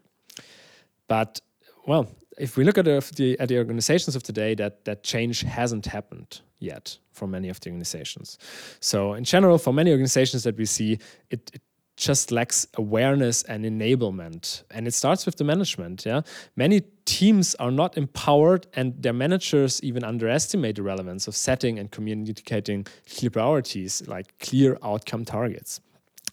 But, 1.07 1.41
well, 1.87 2.09
if 2.39 2.57
we 2.57 2.65
look 2.65 2.79
at 2.79 2.85
the, 2.85 3.37
at 3.39 3.49
the 3.49 3.59
organizations 3.59 4.17
of 4.17 4.23
today, 4.25 4.57
that, 4.57 4.85
that 4.85 5.05
change 5.05 5.43
hasn't 5.43 5.87
happened 5.87 6.41
yet 6.65 6.99
for 7.13 7.29
many 7.29 7.49
of 7.49 7.61
the 7.61 7.71
organizations. 7.71 8.39
So, 8.81 9.15
in 9.15 9.25
general, 9.25 9.59
for 9.59 9.73
many 9.73 9.91
organizations 9.91 10.43
that 10.43 10.57
we 10.57 10.67
see, 10.67 10.99
it, 11.31 11.51
it 11.55 11.63
just 11.97 12.33
lacks 12.33 12.67
awareness 12.75 13.43
and 13.45 13.65
enablement. 13.65 14.65
And 14.71 14.87
it 14.87 14.95
starts 14.95 15.27
with 15.27 15.37
the 15.37 15.45
management 15.45 16.05
yeah? 16.05 16.23
Many 16.57 16.83
teams 17.05 17.55
are 17.57 17.71
not 17.71 17.97
empowered 17.97 18.67
and 18.75 19.01
their 19.01 19.13
managers 19.13 19.83
even 19.83 20.03
underestimate 20.03 20.77
the 20.77 20.83
relevance 20.83 21.29
of 21.29 21.37
setting 21.37 21.79
and 21.79 21.91
communicating 21.91 22.87
clear 23.09 23.31
priorities 23.31 24.07
like 24.09 24.39
clear 24.41 24.79
outcome 24.83 25.25
targets. 25.25 25.81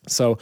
So 0.08 0.38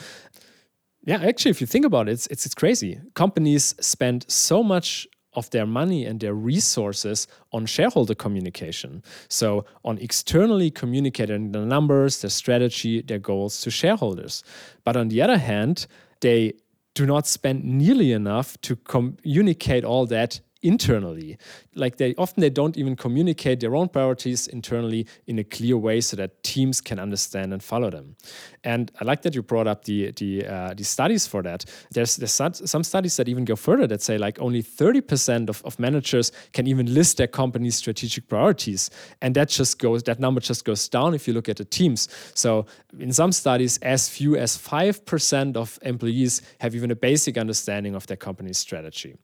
yeah 1.06 1.22
actually 1.22 1.52
if 1.52 1.62
you 1.62 1.68
think 1.68 1.86
about 1.86 2.08
it 2.08 2.14
it's, 2.14 2.28
it's, 2.28 2.46
it's 2.46 2.56
crazy. 2.56 3.00
Companies 3.14 3.76
spend 3.82 4.26
so 4.30 4.64
much 4.64 5.08
of 5.34 5.50
their 5.52 5.66
money 5.66 6.06
and 6.06 6.20
their 6.20 6.34
resources 6.34 7.28
on 7.52 7.66
shareholder 7.66 8.16
communication. 8.16 9.04
So, 9.28 9.66
on 9.86 9.98
externally 10.00 10.72
communicating 10.72 11.52
the 11.52 11.66
numbers, 11.66 12.22
their 12.22 12.30
strategy, 12.30 13.02
their 13.02 13.20
goals 13.20 13.62
to 13.62 13.72
shareholders. 13.72 14.44
But 14.84 14.96
on 14.98 15.10
the 15.10 15.22
other 15.22 15.38
hand, 15.38 15.88
they 16.22 16.54
do 16.96 17.06
not 17.06 17.28
spend 17.28 17.64
nearly 17.64 18.12
enough 18.12 18.60
to 18.62 18.76
communicate 18.76 19.86
all 19.86 20.06
that 20.08 20.42
internally. 20.62 21.38
Like 21.76 21.98
they 21.98 22.14
often 22.16 22.42
they 22.42 22.50
don't 22.50 22.78
even 22.78 22.96
communicate 22.96 23.60
their 23.60 23.76
own 23.76 23.90
priorities 23.90 24.48
internally 24.48 25.08
in 25.28 25.40
a 25.40 25.44
clear 25.44 25.78
way 25.78 26.02
so 26.02 26.18
that 26.18 26.44
teams 26.44 26.82
can 26.82 27.00
understand 27.00 27.54
and 27.54 27.64
follow 27.64 27.90
them. 27.90 28.16
And 28.64 28.92
i 29.00 29.06
like 29.06 29.22
that 29.22 29.36
you 29.36 29.42
brought 29.42 29.68
up 29.68 29.86
the 29.86 30.12
the 30.12 30.46
uh, 30.46 30.74
the 30.74 30.84
studies 30.84 31.28
for 31.28 31.42
that. 31.44 31.66
There's 31.92 32.18
there's 32.18 32.34
some 32.34 32.84
studies 32.84 33.16
that 33.18 33.28
even 33.28 33.46
go 33.46 33.56
further 33.56 33.88
that 33.88 34.02
say 34.02 34.18
like 34.18 34.40
only 34.40 34.62
30% 34.62 35.50
of, 35.50 35.62
of 35.64 35.80
managers 35.80 36.32
can 36.54 36.68
even 36.68 36.94
list 36.94 37.18
their 37.18 37.28
company's 37.28 37.76
strategic 37.76 38.28
priorities. 38.28 38.90
And 39.22 39.36
that 39.36 39.50
just 39.50 39.80
goes 39.80 40.04
that 40.04 40.20
number 40.20 40.42
just 40.42 40.66
goes 40.66 40.90
down 40.90 41.14
if 41.14 41.28
you 41.28 41.34
look 41.34 41.50
at 41.50 41.58
the 41.58 41.66
teams. 41.66 42.10
So 42.34 42.66
in 43.00 43.14
some 43.14 43.32
studies 43.32 43.78
as 43.78 44.10
few 44.10 44.36
as 44.36 44.58
5% 44.58 45.56
of 45.56 45.80
employees 45.84 46.42
have 46.60 46.76
even 46.76 46.92
a 46.92 46.96
basic 46.96 47.38
understanding 47.38 47.96
of 47.96 48.08
their 48.08 48.18
company's 48.18 48.58
strategy. 48.58 49.16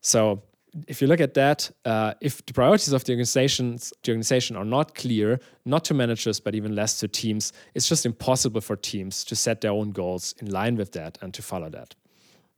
So 0.00 0.42
if 0.86 1.00
you 1.00 1.08
look 1.08 1.20
at 1.20 1.34
that, 1.34 1.70
uh, 1.84 2.14
if 2.20 2.44
the 2.46 2.52
priorities 2.52 2.92
of 2.92 3.04
the 3.04 3.12
organizations, 3.12 3.92
the 4.02 4.12
organization 4.12 4.56
are 4.56 4.64
not 4.64 4.94
clear, 4.94 5.40
not 5.64 5.84
to 5.86 5.94
managers, 5.94 6.40
but 6.40 6.54
even 6.54 6.74
less 6.74 6.98
to 7.00 7.08
teams, 7.08 7.52
it's 7.74 7.88
just 7.88 8.06
impossible 8.06 8.60
for 8.60 8.76
teams 8.76 9.24
to 9.24 9.36
set 9.36 9.60
their 9.60 9.72
own 9.72 9.90
goals 9.90 10.34
in 10.40 10.50
line 10.50 10.76
with 10.76 10.92
that 10.92 11.18
and 11.20 11.34
to 11.34 11.42
follow 11.42 11.68
that. 11.70 11.94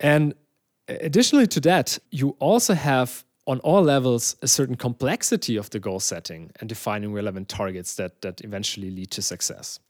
And 0.00 0.34
additionally 0.88 1.46
to 1.48 1.60
that, 1.60 1.98
you 2.10 2.36
also 2.38 2.74
have 2.74 3.24
on 3.46 3.58
all 3.60 3.82
levels 3.82 4.36
a 4.42 4.48
certain 4.48 4.76
complexity 4.76 5.56
of 5.56 5.68
the 5.70 5.80
goal 5.80 5.98
setting 5.98 6.50
and 6.60 6.68
defining 6.68 7.12
relevant 7.12 7.48
targets 7.48 7.96
that 7.96 8.20
that 8.22 8.40
eventually 8.44 8.90
lead 8.90 9.10
to 9.10 9.22
success. 9.22 9.80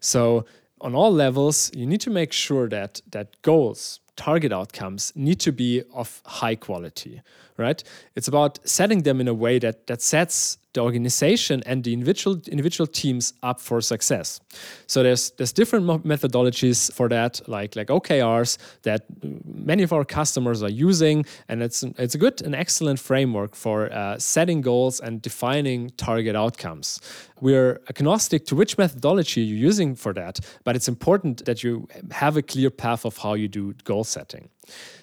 So 0.00 0.44
on 0.80 0.94
all 0.94 1.12
levels, 1.12 1.70
you 1.74 1.86
need 1.86 2.00
to 2.02 2.10
make 2.10 2.32
sure 2.32 2.68
that 2.68 3.00
that 3.10 3.40
goals 3.42 4.00
target 4.16 4.52
outcomes 4.52 5.12
need 5.14 5.40
to 5.40 5.52
be 5.52 5.82
of 5.94 6.20
high 6.26 6.54
quality, 6.54 7.22
right? 7.56 7.82
It's 8.14 8.28
about 8.28 8.58
setting 8.68 9.02
them 9.02 9.20
in 9.20 9.28
a 9.28 9.34
way 9.34 9.58
that 9.58 9.86
that 9.86 10.02
sets 10.02 10.58
the 10.72 10.80
organization 10.80 11.62
and 11.66 11.82
the 11.84 11.92
individual 11.92 12.40
individual 12.48 12.86
teams 12.86 13.32
up 13.42 13.60
for 13.60 13.80
success. 13.80 14.40
So 14.86 15.02
there's 15.02 15.30
there's 15.32 15.52
different 15.52 15.86
methodologies 16.04 16.92
for 16.92 17.08
that, 17.08 17.40
like 17.48 17.76
like 17.76 17.88
OKRs 17.88 18.58
that 18.82 19.04
many 19.44 19.82
of 19.82 19.92
our 19.92 20.04
customers 20.04 20.62
are 20.62 20.70
using, 20.70 21.26
and 21.48 21.62
it's 21.62 21.82
it's 21.98 22.14
a 22.14 22.18
good 22.18 22.42
and 22.42 22.54
excellent 22.54 23.00
framework 23.00 23.56
for 23.56 23.92
uh, 23.92 24.18
setting 24.18 24.60
goals 24.60 25.00
and 25.00 25.20
defining 25.22 25.90
target 25.96 26.36
outcomes. 26.36 27.00
We're 27.40 27.80
agnostic 27.88 28.46
to 28.46 28.54
which 28.54 28.78
methodology 28.78 29.40
you're 29.40 29.66
using 29.68 29.96
for 29.96 30.12
that, 30.14 30.40
but 30.64 30.76
it's 30.76 30.88
important 30.88 31.44
that 31.46 31.62
you 31.64 31.88
have 32.10 32.36
a 32.36 32.42
clear 32.42 32.70
path 32.70 33.04
of 33.04 33.16
how 33.16 33.34
you 33.34 33.48
do 33.48 33.72
goal 33.84 34.04
setting. 34.04 34.50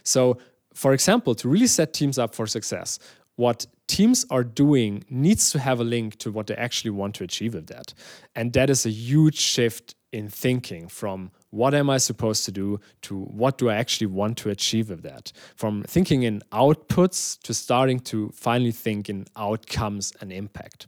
So 0.03 0.37
for 0.77 0.93
example, 0.93 1.33
to 1.33 1.49
really 1.49 1.65
set 1.67 1.91
teams 1.91 2.19
up 2.19 2.35
for 2.35 2.45
success, 2.45 2.99
what 3.35 3.65
teams 3.87 4.25
are 4.29 4.43
doing 4.43 5.03
needs 5.09 5.51
to 5.51 5.59
have 5.59 5.79
a 5.79 5.83
link 5.83 6.17
to 6.19 6.31
what 6.31 6.47
they 6.47 6.55
actually 6.55 6.91
want 6.91 7.15
to 7.15 7.23
achieve 7.23 7.53
with 7.53 7.67
that. 7.67 7.93
And 8.35 8.53
that 8.53 8.69
is 8.69 8.85
a 8.85 8.89
huge 8.89 9.37
shift 9.37 9.95
in 10.11 10.29
thinking 10.29 10.87
from 10.87 11.31
what 11.49 11.73
am 11.73 11.89
I 11.89 11.97
supposed 11.97 12.45
to 12.45 12.51
do 12.51 12.79
to 13.03 13.19
what 13.19 13.57
do 13.57 13.69
I 13.69 13.75
actually 13.75 14.07
want 14.07 14.37
to 14.39 14.49
achieve 14.49 14.89
with 14.89 15.03
that. 15.03 15.31
From 15.55 15.83
thinking 15.83 16.23
in 16.23 16.41
outputs 16.51 17.39
to 17.41 17.53
starting 17.53 17.99
to 18.01 18.29
finally 18.33 18.71
think 18.71 19.09
in 19.09 19.25
outcomes 19.35 20.13
and 20.21 20.31
impact. 20.31 20.87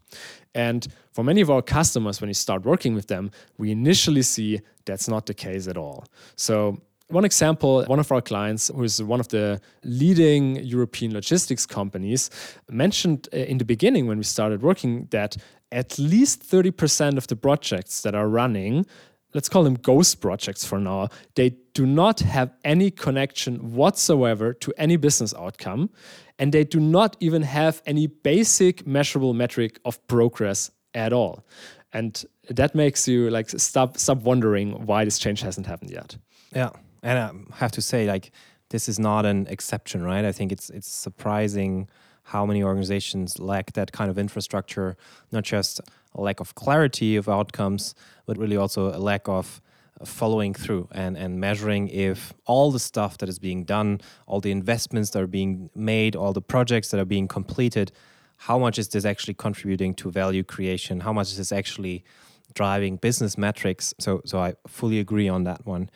And 0.55 0.87
for 1.11 1.23
many 1.23 1.41
of 1.41 1.49
our 1.49 1.61
customers, 1.61 2.21
when 2.21 2.29
you 2.29 2.33
start 2.33 2.65
working 2.65 2.93
with 2.93 3.07
them, 3.07 3.31
we 3.57 3.71
initially 3.71 4.21
see 4.21 4.61
that's 4.85 5.07
not 5.07 5.25
the 5.25 5.33
case 5.33 5.67
at 5.67 5.77
all. 5.77 6.05
So 6.35 6.81
one 7.09 7.25
example, 7.25 7.83
one 7.85 7.99
of 7.99 8.11
our 8.11 8.21
clients, 8.21 8.67
who 8.67 8.83
is 8.83 9.01
one 9.01 9.19
of 9.19 9.27
the 9.29 9.59
leading 9.83 10.57
European 10.57 11.11
logistics 11.13 11.65
companies, 11.65 12.29
mentioned 12.69 13.27
uh, 13.33 13.37
in 13.37 13.57
the 13.57 13.65
beginning 13.65 14.07
when 14.07 14.17
we 14.17 14.23
started 14.23 14.61
working 14.61 15.07
that 15.09 15.35
at 15.71 15.97
least 15.97 16.43
30% 16.43 17.17
of 17.17 17.27
the 17.27 17.35
projects 17.35 18.01
that 18.01 18.15
are 18.15 18.27
running, 18.27 18.85
let's 19.33 19.49
call 19.49 19.63
them 19.63 19.75
ghost 19.75 20.21
projects 20.21 20.63
for 20.63 20.79
now, 20.79 21.09
they 21.35 21.49
do 21.73 21.85
not 21.85 22.19
have 22.19 22.51
any 22.63 22.91
connection 22.91 23.73
whatsoever 23.73 24.53
to 24.53 24.73
any 24.77 24.95
business 24.95 25.33
outcome. 25.33 25.89
And 26.37 26.53
they 26.53 26.63
do 26.63 26.79
not 26.79 27.17
even 27.19 27.41
have 27.41 27.81
any 27.85 28.07
basic 28.07 28.87
measurable 28.87 29.33
metric 29.33 29.79
of 29.83 30.05
progress 30.07 30.71
at 30.93 31.11
all. 31.11 31.45
And 31.91 32.23
that 32.49 32.75
makes 32.75 33.07
you 33.07 33.29
like 33.29 33.49
stop 33.49 33.97
stop 33.97 34.19
wondering 34.19 34.85
why 34.85 35.05
this 35.05 35.19
change 35.19 35.41
hasn't 35.41 35.67
happened 35.67 35.91
yet. 35.91 36.15
Yeah. 36.55 36.69
And 37.03 37.19
I 37.19 37.55
have 37.57 37.71
to 37.73 37.81
say, 37.81 38.05
like, 38.05 38.31
this 38.69 38.87
is 38.87 38.99
not 38.99 39.25
an 39.25 39.47
exception, 39.47 40.03
right? 40.03 40.25
I 40.25 40.31
think 40.31 40.51
it's 40.51 40.69
it's 40.69 40.87
surprising 40.87 41.87
how 42.23 42.45
many 42.45 42.61
organizations 42.63 43.39
lack 43.39 43.73
that 43.73 43.91
kind 43.91 44.11
of 44.11 44.17
infrastructure, 44.19 44.95
not 45.31 45.43
just 45.43 45.81
a 46.13 46.21
lack 46.21 46.39
of 46.39 46.53
clarity 46.53 47.15
of 47.15 47.27
outcomes, 47.27 47.95
but 48.27 48.37
really 48.37 48.55
also 48.55 48.95
a 48.95 48.99
lack 48.99 49.27
of 49.27 49.61
following 50.05 50.53
through 50.53 50.87
and, 50.91 51.17
and 51.17 51.39
measuring 51.39 51.87
if 51.89 52.33
all 52.45 52.71
the 52.71 52.79
stuff 52.79 53.17
that 53.17 53.27
is 53.27 53.39
being 53.39 53.63
done, 53.63 53.99
all 54.27 54.39
the 54.39 54.51
investments 54.51 55.09
that 55.09 55.21
are 55.21 55.27
being 55.27 55.69
made, 55.75 56.15
all 56.15 56.31
the 56.31 56.41
projects 56.41 56.91
that 56.91 56.99
are 56.99 57.05
being 57.05 57.27
completed, 57.27 57.91
how 58.37 58.57
much 58.57 58.79
is 58.79 58.87
this 58.89 59.05
actually 59.05 59.33
contributing 59.33 59.93
to 59.95 60.09
value 60.09 60.43
creation? 60.43 61.01
How 61.01 61.11
much 61.11 61.31
is 61.31 61.37
this 61.37 61.51
actually 61.51 62.05
driving 62.53 62.95
business 62.95 63.37
metrics? 63.37 63.93
So, 63.99 64.21
so 64.23 64.39
I 64.39 64.53
fully 64.67 64.99
agree 64.99 65.27
on 65.27 65.43
that 65.43 65.65
one. 65.65 65.89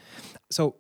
So 0.50 0.76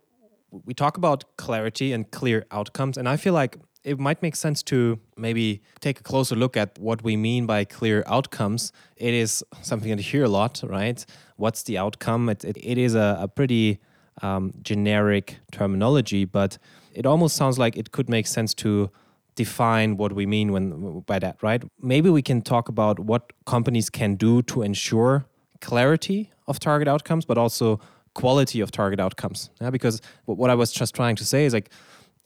we 0.65 0.73
talk 0.73 0.97
about 0.97 1.23
clarity 1.37 1.93
and 1.93 2.09
clear 2.11 2.45
outcomes, 2.51 2.97
and 2.97 3.07
I 3.09 3.17
feel 3.17 3.33
like 3.33 3.57
it 3.83 3.99
might 3.99 4.21
make 4.21 4.35
sense 4.35 4.63
to 4.63 4.99
maybe 5.17 5.61
take 5.81 5.99
a 5.99 6.03
closer 6.03 6.35
look 6.35 6.55
at 6.55 6.79
what 6.79 7.03
we 7.03 7.17
mean 7.17 7.45
by 7.45 7.65
clear 7.65 8.03
outcomes. 8.07 8.71
It 8.95 9.13
is 9.13 9.43
something 9.61 9.89
that 9.89 9.97
you 9.97 10.03
hear 10.03 10.23
a 10.23 10.29
lot, 10.29 10.61
right? 10.65 11.05
What's 11.35 11.63
the 11.63 11.77
outcome? 11.77 12.29
It, 12.29 12.45
it, 12.45 12.57
it 12.57 12.77
is 12.77 12.95
a, 12.95 13.17
a 13.19 13.27
pretty 13.27 13.79
um, 14.21 14.53
generic 14.61 15.39
terminology, 15.51 16.23
but 16.23 16.57
it 16.93 17.05
almost 17.05 17.35
sounds 17.35 17.59
like 17.59 17.75
it 17.75 17.91
could 17.91 18.09
make 18.09 18.27
sense 18.27 18.53
to 18.53 18.89
define 19.35 19.97
what 19.97 20.13
we 20.13 20.25
mean 20.25 20.51
when 20.51 20.99
by 21.01 21.19
that, 21.19 21.41
right? 21.41 21.63
Maybe 21.81 22.09
we 22.09 22.21
can 22.21 22.41
talk 22.41 22.69
about 22.69 22.99
what 22.99 23.33
companies 23.45 23.89
can 23.89 24.15
do 24.15 24.41
to 24.43 24.61
ensure 24.61 25.25
clarity 25.59 26.31
of 26.47 26.59
target 26.59 26.87
outcomes, 26.87 27.25
but 27.25 27.37
also 27.37 27.79
quality 28.13 28.59
of 28.61 28.71
target 28.71 28.99
outcomes. 28.99 29.49
Yeah, 29.61 29.69
because 29.69 30.01
what 30.25 30.49
I 30.49 30.55
was 30.55 30.71
just 30.71 30.95
trying 30.95 31.15
to 31.17 31.25
say 31.25 31.45
is 31.45 31.53
like 31.53 31.69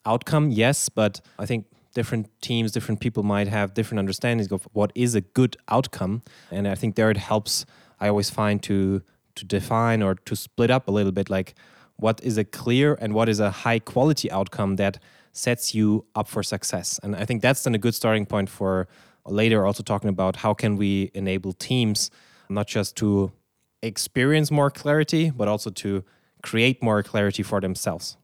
outcome, 0.05 0.51
yes, 0.51 0.89
but 0.89 1.21
I 1.39 1.45
think 1.45 1.65
different 1.93 2.29
teams, 2.41 2.71
different 2.71 2.99
people 2.99 3.23
might 3.23 3.47
have 3.47 3.73
different 3.73 3.99
understandings 3.99 4.51
of 4.51 4.67
what 4.73 4.91
is 4.95 5.15
a 5.15 5.21
good 5.21 5.57
outcome, 5.67 6.21
and 6.51 6.67
I 6.67 6.75
think 6.75 6.95
there 6.95 7.09
it 7.09 7.17
helps. 7.17 7.65
I 7.99 8.07
always 8.09 8.29
find 8.29 8.61
to 8.63 9.01
to 9.35 9.45
define 9.45 10.01
or 10.01 10.15
to 10.15 10.35
split 10.35 10.71
up 10.71 10.87
a 10.87 10.91
little 10.91 11.11
bit, 11.11 11.29
like 11.29 11.53
what 11.97 12.19
is 12.23 12.37
a 12.37 12.43
clear 12.43 12.97
and 12.99 13.13
what 13.13 13.29
is 13.29 13.39
a 13.39 13.51
high 13.51 13.79
quality 13.79 14.29
outcome 14.31 14.75
that 14.77 14.97
sets 15.31 15.75
you 15.75 16.05
up 16.15 16.27
for 16.27 16.43
success. 16.43 16.99
And 17.03 17.15
I 17.15 17.25
think 17.25 17.41
that's 17.41 17.63
then 17.63 17.75
a 17.75 17.77
good 17.77 17.93
starting 17.93 18.25
point 18.25 18.49
for 18.49 18.87
later 19.25 19.65
also 19.65 19.83
talking 19.83 20.09
about 20.09 20.37
how 20.37 20.53
can 20.53 20.77
we 20.77 21.11
enable 21.13 21.53
teams 21.53 22.09
not 22.49 22.67
just 22.67 22.95
to 22.97 23.31
experience 23.81 24.51
more 24.51 24.69
clarity, 24.69 25.29
but 25.29 25.47
also 25.47 25.69
to 25.69 26.03
create 26.43 26.81
more 26.81 27.03
clarity 27.03 27.43
for 27.43 27.61
themselves. 27.61 28.17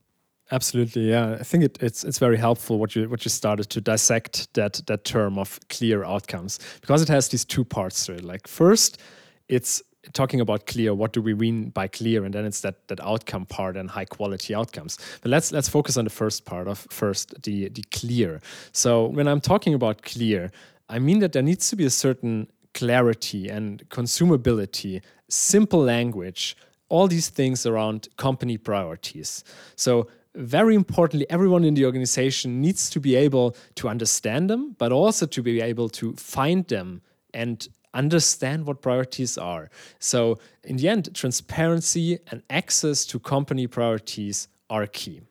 Absolutely, 0.51 1.09
yeah. 1.09 1.37
I 1.39 1.43
think 1.43 1.63
it, 1.63 1.77
it's 1.81 2.03
it's 2.03 2.19
very 2.19 2.37
helpful 2.37 2.77
what 2.77 2.95
you 2.95 3.09
what 3.09 3.25
you 3.25 3.29
started 3.29 3.69
to 3.69 3.81
dissect 3.81 4.53
that 4.53 4.81
that 4.87 5.03
term 5.03 5.39
of 5.39 5.59
clear 5.69 6.03
outcomes 6.03 6.59
because 6.81 7.01
it 7.01 7.07
has 7.07 7.29
these 7.29 7.45
two 7.45 7.63
parts 7.63 8.05
to 8.05 8.13
it. 8.13 8.23
Like 8.23 8.47
first, 8.47 8.99
it's 9.47 9.81
talking 10.11 10.41
about 10.41 10.67
clear. 10.67 10.93
What 10.93 11.13
do 11.13 11.21
we 11.21 11.33
mean 11.33 11.69
by 11.69 11.87
clear? 11.87 12.25
And 12.25 12.33
then 12.33 12.45
it's 12.45 12.61
that 12.61 12.87
that 12.89 12.99
outcome 12.99 13.45
part 13.45 13.77
and 13.77 13.89
high 13.89 14.05
quality 14.05 14.53
outcomes. 14.53 14.97
But 15.21 15.31
let's 15.31 15.51
let's 15.51 15.69
focus 15.69 15.97
on 15.97 16.03
the 16.03 16.11
first 16.11 16.45
part 16.45 16.67
of 16.67 16.85
first 16.89 17.41
the 17.43 17.69
the 17.69 17.83
clear. 17.91 18.41
So 18.73 19.07
when 19.07 19.27
I'm 19.27 19.41
talking 19.41 19.73
about 19.73 20.01
clear, 20.01 20.51
I 20.89 20.99
mean 20.99 21.19
that 21.19 21.31
there 21.31 21.43
needs 21.43 21.69
to 21.69 21.75
be 21.75 21.85
a 21.85 21.89
certain 21.89 22.47
clarity 22.73 23.49
and 23.49 23.87
consumability, 23.89 25.01
simple 25.33 25.81
language, 25.81 26.55
all 26.89 27.07
these 27.07 27.29
things 27.29 27.65
around 27.65 28.07
company 28.17 28.57
priorities. 28.57 29.43
So, 29.75 30.07
very 30.35 30.73
importantly, 30.73 31.27
everyone 31.29 31.63
in 31.63 31.75
the 31.75 31.85
organization 31.85 32.59
needs 32.59 32.89
to 32.89 32.99
be 32.99 33.15
able 33.15 33.55
to 33.75 33.87
understand 33.87 34.49
them, 34.49 34.75
but 34.79 34.91
also 34.91 35.27
to 35.27 35.43
be 35.43 35.61
able 35.61 35.89
to 35.89 36.13
find 36.13 36.67
them 36.67 37.03
and 37.35 37.67
understand 37.93 38.65
what 38.65 38.81
priorities 38.81 39.37
are. 39.37 39.69
So, 39.99 40.39
in 40.63 40.77
the 40.77 40.89
end, 40.89 41.13
transparency 41.13 42.19
and 42.31 42.41
access 42.49 43.05
to 43.07 43.19
company 43.19 43.67
priorities 43.67 44.47
are 44.69 44.87
key. 44.87 45.21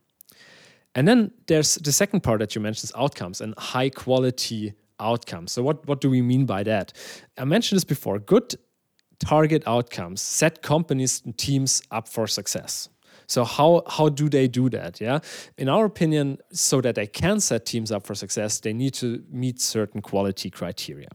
And 0.95 1.09
then 1.09 1.31
there's 1.47 1.77
the 1.77 1.93
second 1.93 2.21
part 2.23 2.41
that 2.41 2.55
you 2.55 2.61
mentioned 2.61 2.91
is 2.91 2.93
outcomes 2.97 3.41
and 3.41 3.55
high 3.59 3.89
quality 3.89 4.75
outcomes. 5.01 5.53
So, 5.53 5.63
what, 5.63 5.87
what 5.87 6.01
do 6.01 6.11
we 6.11 6.23
mean 6.23 6.47
by 6.47 6.63
that? 6.65 6.93
I 7.39 7.45
mentioned 7.45 7.77
this 7.77 7.85
before 7.85 8.19
good 8.19 8.55
target 9.25 9.63
outcomes 9.67 10.21
set 10.21 10.63
companies 10.63 11.23
and 11.25 11.37
teams 11.39 11.83
up 11.91 12.09
for 12.09 12.27
success. 12.27 12.89
So 13.27 13.45
how 13.45 13.83
how 13.87 14.09
do 14.09 14.29
they 14.29 14.49
do 14.49 14.69
that? 14.71 15.01
Yeah, 15.01 15.21
in 15.57 15.69
our 15.69 15.85
opinion, 15.85 16.39
so 16.53 16.81
that 16.81 16.95
they 16.95 17.07
can 17.07 17.41
set 17.41 17.65
teams 17.65 17.91
up 17.91 18.07
for 18.07 18.15
success, 18.15 18.61
they 18.61 18.73
need 18.73 18.95
to 18.95 19.23
meet 19.31 19.61
certain 19.61 20.03
quality 20.03 20.51
criteria. 20.51 21.09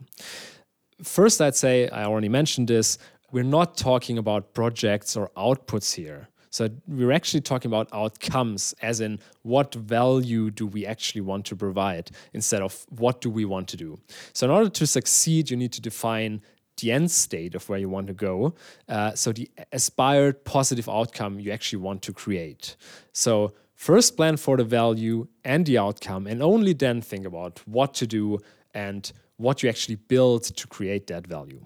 First, 1.03 1.41
I'd 1.41 1.55
say 1.55 1.89
I 1.89 2.05
already 2.05 2.29
mentioned 2.29 2.67
this. 2.69 2.97
We're 3.31 3.51
not 3.59 3.77
talking 3.77 4.17
about 4.17 4.53
projects 4.53 5.17
or 5.17 5.29
outputs 5.35 5.93
here. 5.95 6.29
So 6.49 6.69
we're 6.87 7.11
actually 7.11 7.41
talking 7.41 7.69
about 7.69 7.87
outcomes, 7.93 8.73
as 8.81 9.01
in 9.01 9.19
what 9.43 9.75
value 9.75 10.49
do 10.49 10.65
we 10.65 10.87
actually 10.87 11.21
want 11.21 11.45
to 11.47 11.55
provide 11.55 12.09
instead 12.33 12.61
of 12.61 12.85
what 12.89 13.21
do 13.21 13.29
we 13.29 13.45
want 13.45 13.67
to 13.67 13.77
do. 13.77 13.99
So 14.33 14.47
in 14.47 14.51
order 14.51 14.69
to 14.69 14.87
succeed, 14.87 15.51
you 15.51 15.57
need 15.57 15.73
to 15.73 15.81
define 15.81 16.41
the 16.77 16.91
end 16.91 17.11
state 17.11 17.55
of 17.55 17.67
where 17.69 17.79
you 17.79 17.89
want 17.89 18.07
to 18.07 18.13
go. 18.13 18.53
Uh, 18.87 19.13
so 19.13 19.31
the 19.31 19.49
aspired 19.71 20.43
positive 20.43 20.87
outcome 20.89 21.39
you 21.39 21.51
actually 21.51 21.81
want 21.81 22.01
to 22.03 22.13
create. 22.13 22.75
So 23.13 23.53
first 23.75 24.15
plan 24.15 24.37
for 24.37 24.57
the 24.57 24.63
value 24.63 25.27
and 25.43 25.65
the 25.65 25.77
outcome, 25.77 26.27
and 26.27 26.41
only 26.41 26.73
then 26.73 27.01
think 27.01 27.25
about 27.25 27.61
what 27.65 27.93
to 27.95 28.07
do 28.07 28.39
and 28.73 29.11
what 29.37 29.63
you 29.63 29.69
actually 29.69 29.95
build 29.95 30.43
to 30.43 30.67
create 30.67 31.07
that 31.07 31.27
value. 31.27 31.65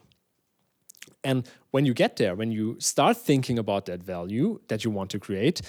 And 1.23 1.47
when 1.71 1.85
you 1.85 1.93
get 1.93 2.15
there, 2.15 2.35
when 2.35 2.51
you 2.51 2.77
start 2.79 3.17
thinking 3.17 3.59
about 3.59 3.85
that 3.85 4.03
value 4.03 4.59
that 4.67 4.83
you 4.83 4.91
want 4.91 5.09
to 5.11 5.19
create, 5.19 5.61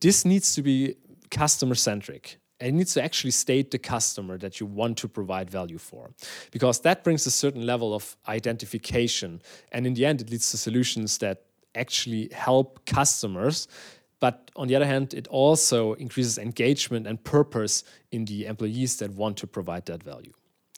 this 0.00 0.24
needs 0.24 0.54
to 0.54 0.62
be 0.62 0.96
customer 1.30 1.74
centric. 1.74 2.38
And 2.60 2.68
it 2.68 2.72
needs 2.72 2.94
to 2.94 3.02
actually 3.02 3.32
state 3.32 3.70
the 3.70 3.78
customer 3.78 4.38
that 4.38 4.60
you 4.60 4.66
want 4.66 4.96
to 4.98 5.08
provide 5.08 5.50
value 5.50 5.78
for. 5.78 6.10
Because 6.50 6.80
that 6.80 7.02
brings 7.02 7.26
a 7.26 7.30
certain 7.30 7.66
level 7.66 7.94
of 7.94 8.16
identification. 8.28 9.42
And 9.72 9.86
in 9.86 9.94
the 9.94 10.06
end, 10.06 10.20
it 10.20 10.30
leads 10.30 10.50
to 10.52 10.56
solutions 10.56 11.18
that 11.18 11.42
actually 11.74 12.30
help 12.32 12.86
customers. 12.86 13.66
But 14.20 14.50
on 14.56 14.68
the 14.68 14.76
other 14.76 14.86
hand, 14.86 15.12
it 15.14 15.26
also 15.28 15.94
increases 15.94 16.38
engagement 16.38 17.06
and 17.06 17.22
purpose 17.22 17.84
in 18.12 18.24
the 18.24 18.46
employees 18.46 18.96
that 18.98 19.10
want 19.10 19.36
to 19.38 19.46
provide 19.46 19.86
that 19.86 20.02
value. 20.02 20.32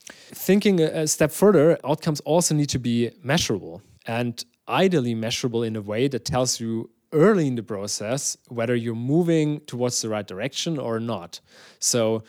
Thinking 0.08 0.80
a 0.80 1.06
step 1.06 1.30
further, 1.30 1.78
outcomes 1.84 2.20
also 2.20 2.54
need 2.54 2.68
to 2.70 2.78
be 2.78 3.10
measurable 3.22 3.82
and 4.06 4.44
ideally 4.68 5.14
measurable 5.14 5.62
in 5.62 5.76
a 5.76 5.82
way 5.82 6.08
that 6.08 6.24
tells 6.24 6.60
you 6.60 6.90
early 7.12 7.46
in 7.46 7.54
the 7.54 7.62
process 7.62 8.36
whether 8.48 8.74
you're 8.74 8.94
moving 8.94 9.60
towards 9.60 10.02
the 10.02 10.08
right 10.08 10.26
direction 10.26 10.78
or 10.78 11.00
not. 11.00 11.40
So 11.78 12.22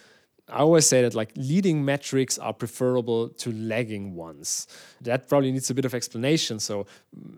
I 0.50 0.60
always 0.60 0.88
say 0.88 1.02
that 1.02 1.14
like 1.14 1.32
leading 1.36 1.84
metrics 1.84 2.38
are 2.38 2.54
preferable 2.54 3.30
to 3.30 3.52
lagging 3.52 4.16
ones. 4.16 4.68
That 5.02 5.28
probably 5.28 5.52
needs 5.52 5.70
a 5.70 5.74
bit 5.74 5.86
of 5.86 5.94
explanation. 5.94 6.60
So 6.60 6.86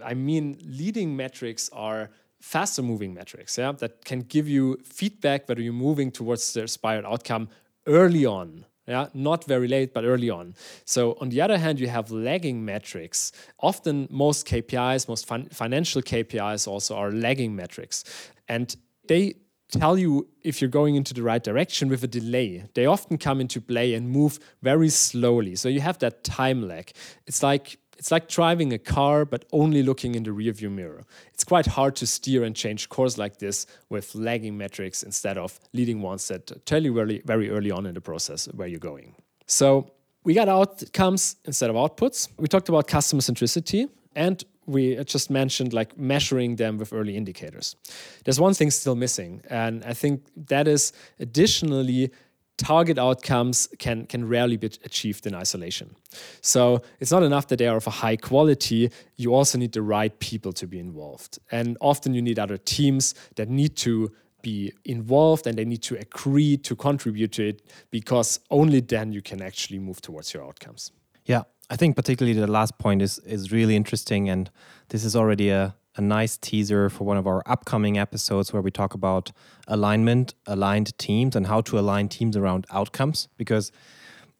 I 0.04 0.14
mean 0.14 0.58
leading 0.64 1.16
metrics 1.16 1.70
are 1.74 2.10
faster 2.42 2.82
moving 2.82 3.14
metrics, 3.14 3.58
yeah, 3.58 3.72
that 3.74 4.06
can 4.06 4.22
give 4.22 4.48
you 4.48 4.78
feedback 4.84 5.48
whether 5.50 5.62
you're 5.62 5.74
moving 5.74 6.12
towards 6.12 6.54
the 6.54 6.64
aspired 6.64 7.06
outcome 7.06 7.50
early 7.86 8.26
on 8.26 8.66
yeah, 8.90 9.08
not 9.14 9.46
very 9.46 9.68
late, 9.68 9.94
but 9.94 10.04
early 10.04 10.30
on. 10.30 10.56
So 10.86 11.16
on 11.22 11.30
the 11.30 11.42
other 11.42 11.58
hand, 11.58 11.80
you 11.80 11.88
have 11.88 12.12
lagging 12.12 12.66
metrics. 12.66 13.32
Often 13.60 14.08
most 14.10 14.48
KPIs, 14.48 15.08
most 15.08 15.28
fin 15.28 15.48
financial 15.52 16.02
KPIs 16.02 16.68
also 16.68 16.96
are 16.96 17.12
lagging 17.12 17.56
metrics. 17.56 18.04
And 18.48 18.76
they 19.08 19.36
tell 19.72 19.98
you 19.98 20.28
if 20.42 20.62
you're 20.62 20.70
going 20.70 20.96
into 20.96 21.14
the 21.14 21.22
right 21.22 21.44
direction 21.44 21.90
with 21.90 22.04
a 22.04 22.08
delay. 22.08 22.64
They 22.74 22.88
often 22.88 23.18
come 23.18 23.40
into 23.40 23.62
play 23.62 23.94
and 23.94 24.10
move 24.10 24.40
very 24.64 24.90
slowly. 24.90 25.56
So 25.56 25.70
you 25.70 25.82
have 25.82 26.00
that 26.00 26.24
time 26.24 26.68
lag. 26.68 26.92
It's 27.28 27.44
like 27.44 27.78
it's 28.00 28.12
like 28.12 28.30
driving 28.30 28.72
a 28.72 28.78
car, 28.80 29.26
but 29.26 29.44
only 29.52 29.84
looking 29.84 30.16
in 30.16 30.24
the 30.24 30.32
rearview 30.32 30.72
mirror. 30.72 31.04
It's 31.34 31.44
quite 31.44 31.66
hard 31.68 31.98
to 31.98 32.08
steer 32.08 32.46
and 32.46 32.56
change 32.56 32.88
course 32.88 33.18
like 33.18 33.38
this 33.40 33.68
with 33.90 34.16
lagging 34.16 34.58
metrics 34.58 35.04
instead 35.04 35.38
of 35.38 35.60
leading 35.74 36.02
ones 36.02 36.30
that 36.30 36.66
tell 36.66 36.82
you 36.82 36.94
very, 36.94 37.22
very 37.26 37.50
early 37.52 37.72
on 37.72 37.86
in 37.86 37.94
the 37.94 38.02
process 38.02 38.46
where 38.54 38.70
you're 38.70 38.80
going. 38.80 39.16
So 39.48 39.92
we 40.24 40.34
got 40.34 40.48
outcomes 40.48 41.36
instead 41.44 41.70
of 41.70 41.76
outputs. 41.76 42.30
We 42.38 42.48
talked 42.48 42.70
about 42.70 42.88
customer 42.88 43.22
centricity 43.22 43.90
and 44.16 44.44
we 44.66 44.96
just 45.04 45.30
mentioned 45.30 45.74
like 45.74 45.98
measuring 45.98 46.56
them 46.56 46.78
with 46.78 46.94
early 46.94 47.18
indicators. 47.18 47.76
There's 48.24 48.40
one 48.40 48.54
thing 48.54 48.72
still 48.72 48.96
missing, 48.96 49.42
and 49.50 49.84
I 49.84 49.94
think 49.94 50.22
that 50.48 50.68
is 50.68 50.94
additionally 51.20 52.12
target 52.60 53.00
outcomes 53.00 53.68
can 53.80 54.06
can 54.06 54.28
rarely 54.28 54.58
be 54.58 54.68
achieved 54.86 55.26
in 55.26 55.34
isolation. 55.34 55.96
So 56.42 56.82
it's 57.00 57.12
not 57.12 57.24
enough 57.24 57.48
that 57.48 57.58
they 57.58 57.68
are 57.68 57.78
of 57.78 57.88
a 57.88 57.96
high 58.04 58.18
quality. 58.18 58.92
You 59.16 59.34
also 59.34 59.58
need 59.58 59.72
the 59.72 59.82
right 59.82 60.18
people 60.20 60.54
to 60.54 60.68
be 60.68 60.78
involved, 60.78 61.40
and 61.52 61.78
often 61.80 62.14
you 62.14 62.22
need 62.22 62.38
other 62.38 62.58
teams 62.58 63.16
that 63.36 63.50
need 63.50 63.76
to 63.78 64.12
be 64.42 64.72
involved 64.86 65.48
and 65.48 65.58
they 65.58 65.66
need 65.66 65.82
to 65.84 65.96
agree 65.96 66.56
to 66.58 66.76
contribute 66.76 67.32
to 67.34 67.50
it 67.50 67.62
because 67.92 68.40
only 68.50 68.80
then 68.80 69.12
you 69.12 69.22
can 69.22 69.42
actually 69.42 69.80
move 69.80 70.00
towards 70.02 70.34
your 70.34 70.46
outcomes. 70.46 70.92
Yeah, 71.26 71.44
I 71.70 71.76
think 71.76 71.96
particularly 71.98 72.40
the 72.40 72.48
last 72.48 72.78
point 72.78 73.02
is 73.02 73.20
is 73.20 73.52
really 73.52 73.76
interesting, 73.76 74.30
and 74.30 74.50
this 74.90 75.04
is 75.04 75.16
already 75.16 75.50
a 75.50 75.76
a 76.00 76.02
nice 76.02 76.38
teaser 76.38 76.90
for 76.90 77.04
one 77.04 77.18
of 77.18 77.28
our 77.28 77.44
upcoming 77.46 77.98
episodes 77.98 78.54
where 78.54 78.62
we 78.62 78.72
talk 78.72 78.94
about 78.94 79.34
alignment, 79.68 80.34
aligned 80.48 80.98
teams, 80.98 81.36
and 81.36 81.48
how 81.48 81.60
to 81.60 81.78
align 81.78 82.08
teams 82.08 82.38
around 82.38 82.66
outcomes. 82.72 83.28
Because 83.36 83.70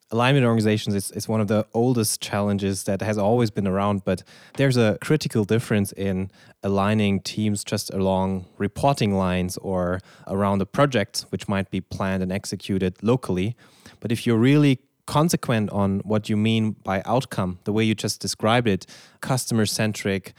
alignment 0.10 0.46
organizations 0.46 0.96
is, 0.96 1.12
is 1.12 1.28
one 1.28 1.42
of 1.42 1.50
the 1.50 1.68
oldest 1.74 2.22
challenges 2.22 2.86
that 2.86 3.02
has 3.02 3.18
always 3.18 3.52
been 3.52 3.68
around, 3.68 4.06
but 4.06 4.24
there's 4.56 4.78
a 4.78 4.98
critical 5.02 5.44
difference 5.44 5.92
in 5.92 6.32
aligning 6.64 7.20
teams 7.20 7.66
just 7.66 7.94
along 7.94 8.46
reporting 8.58 9.14
lines 9.14 9.58
or 9.58 10.00
around 10.28 10.62
a 10.62 10.66
project 10.66 11.26
which 11.28 11.50
might 11.50 11.70
be 11.70 11.82
planned 11.82 12.24
and 12.24 12.32
executed 12.32 12.96
locally. 13.04 13.54
But 14.00 14.14
if 14.14 14.26
you're 14.26 14.38
really 14.38 14.80
consequent 15.08 15.70
on 15.72 16.00
what 16.06 16.30
you 16.30 16.38
mean 16.38 16.78
by 16.84 17.02
outcome, 17.04 17.60
the 17.66 17.74
way 17.74 17.84
you 17.84 17.96
just 17.96 18.22
described 18.22 18.68
it, 18.70 18.86
customer 19.20 19.66
centric, 19.66 20.34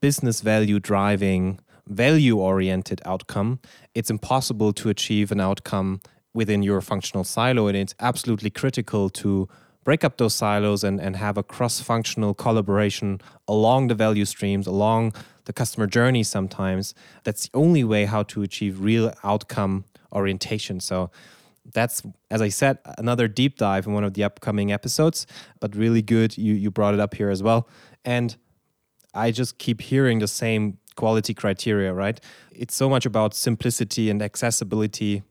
business 0.00 0.40
value 0.40 0.80
driving, 0.80 1.60
value 1.86 2.38
oriented 2.38 3.00
outcome, 3.04 3.60
it's 3.94 4.10
impossible 4.10 4.72
to 4.74 4.88
achieve 4.88 5.32
an 5.32 5.40
outcome 5.40 6.00
within 6.34 6.62
your 6.62 6.80
functional 6.80 7.24
silo. 7.24 7.66
And 7.66 7.76
it's 7.76 7.94
absolutely 8.00 8.50
critical 8.50 9.08
to 9.10 9.48
break 9.84 10.04
up 10.04 10.18
those 10.18 10.34
silos 10.34 10.84
and, 10.84 11.00
and 11.00 11.16
have 11.16 11.38
a 11.38 11.42
cross 11.42 11.80
functional 11.80 12.34
collaboration 12.34 13.20
along 13.46 13.88
the 13.88 13.94
value 13.94 14.24
streams, 14.24 14.66
along 14.66 15.14
the 15.46 15.52
customer 15.52 15.86
journey 15.86 16.22
sometimes. 16.22 16.94
That's 17.24 17.48
the 17.48 17.56
only 17.56 17.84
way 17.84 18.04
how 18.04 18.22
to 18.24 18.42
achieve 18.42 18.80
real 18.80 19.14
outcome 19.24 19.84
orientation. 20.12 20.80
So 20.80 21.10
that's 21.72 22.02
as 22.30 22.40
I 22.40 22.48
said, 22.48 22.78
another 22.98 23.28
deep 23.28 23.56
dive 23.56 23.86
in 23.86 23.92
one 23.92 24.04
of 24.04 24.14
the 24.14 24.24
upcoming 24.24 24.72
episodes, 24.72 25.26
but 25.60 25.74
really 25.74 26.02
good. 26.02 26.36
You 26.36 26.54
you 26.54 26.70
brought 26.70 26.94
it 26.94 27.00
up 27.00 27.14
here 27.14 27.30
as 27.30 27.42
well. 27.42 27.68
And 28.04 28.36
I 29.18 29.30
just 29.30 29.58
keep 29.58 29.80
hearing 29.80 30.20
the 30.20 30.28
same 30.28 30.78
quality 30.96 31.34
criteria, 31.34 31.92
right? 31.92 32.20
It's 32.52 32.74
so 32.74 32.88
much 32.88 33.06
about 33.06 33.34
simplicity 33.34 34.10
and 34.10 34.22
accessibility. 34.22 35.22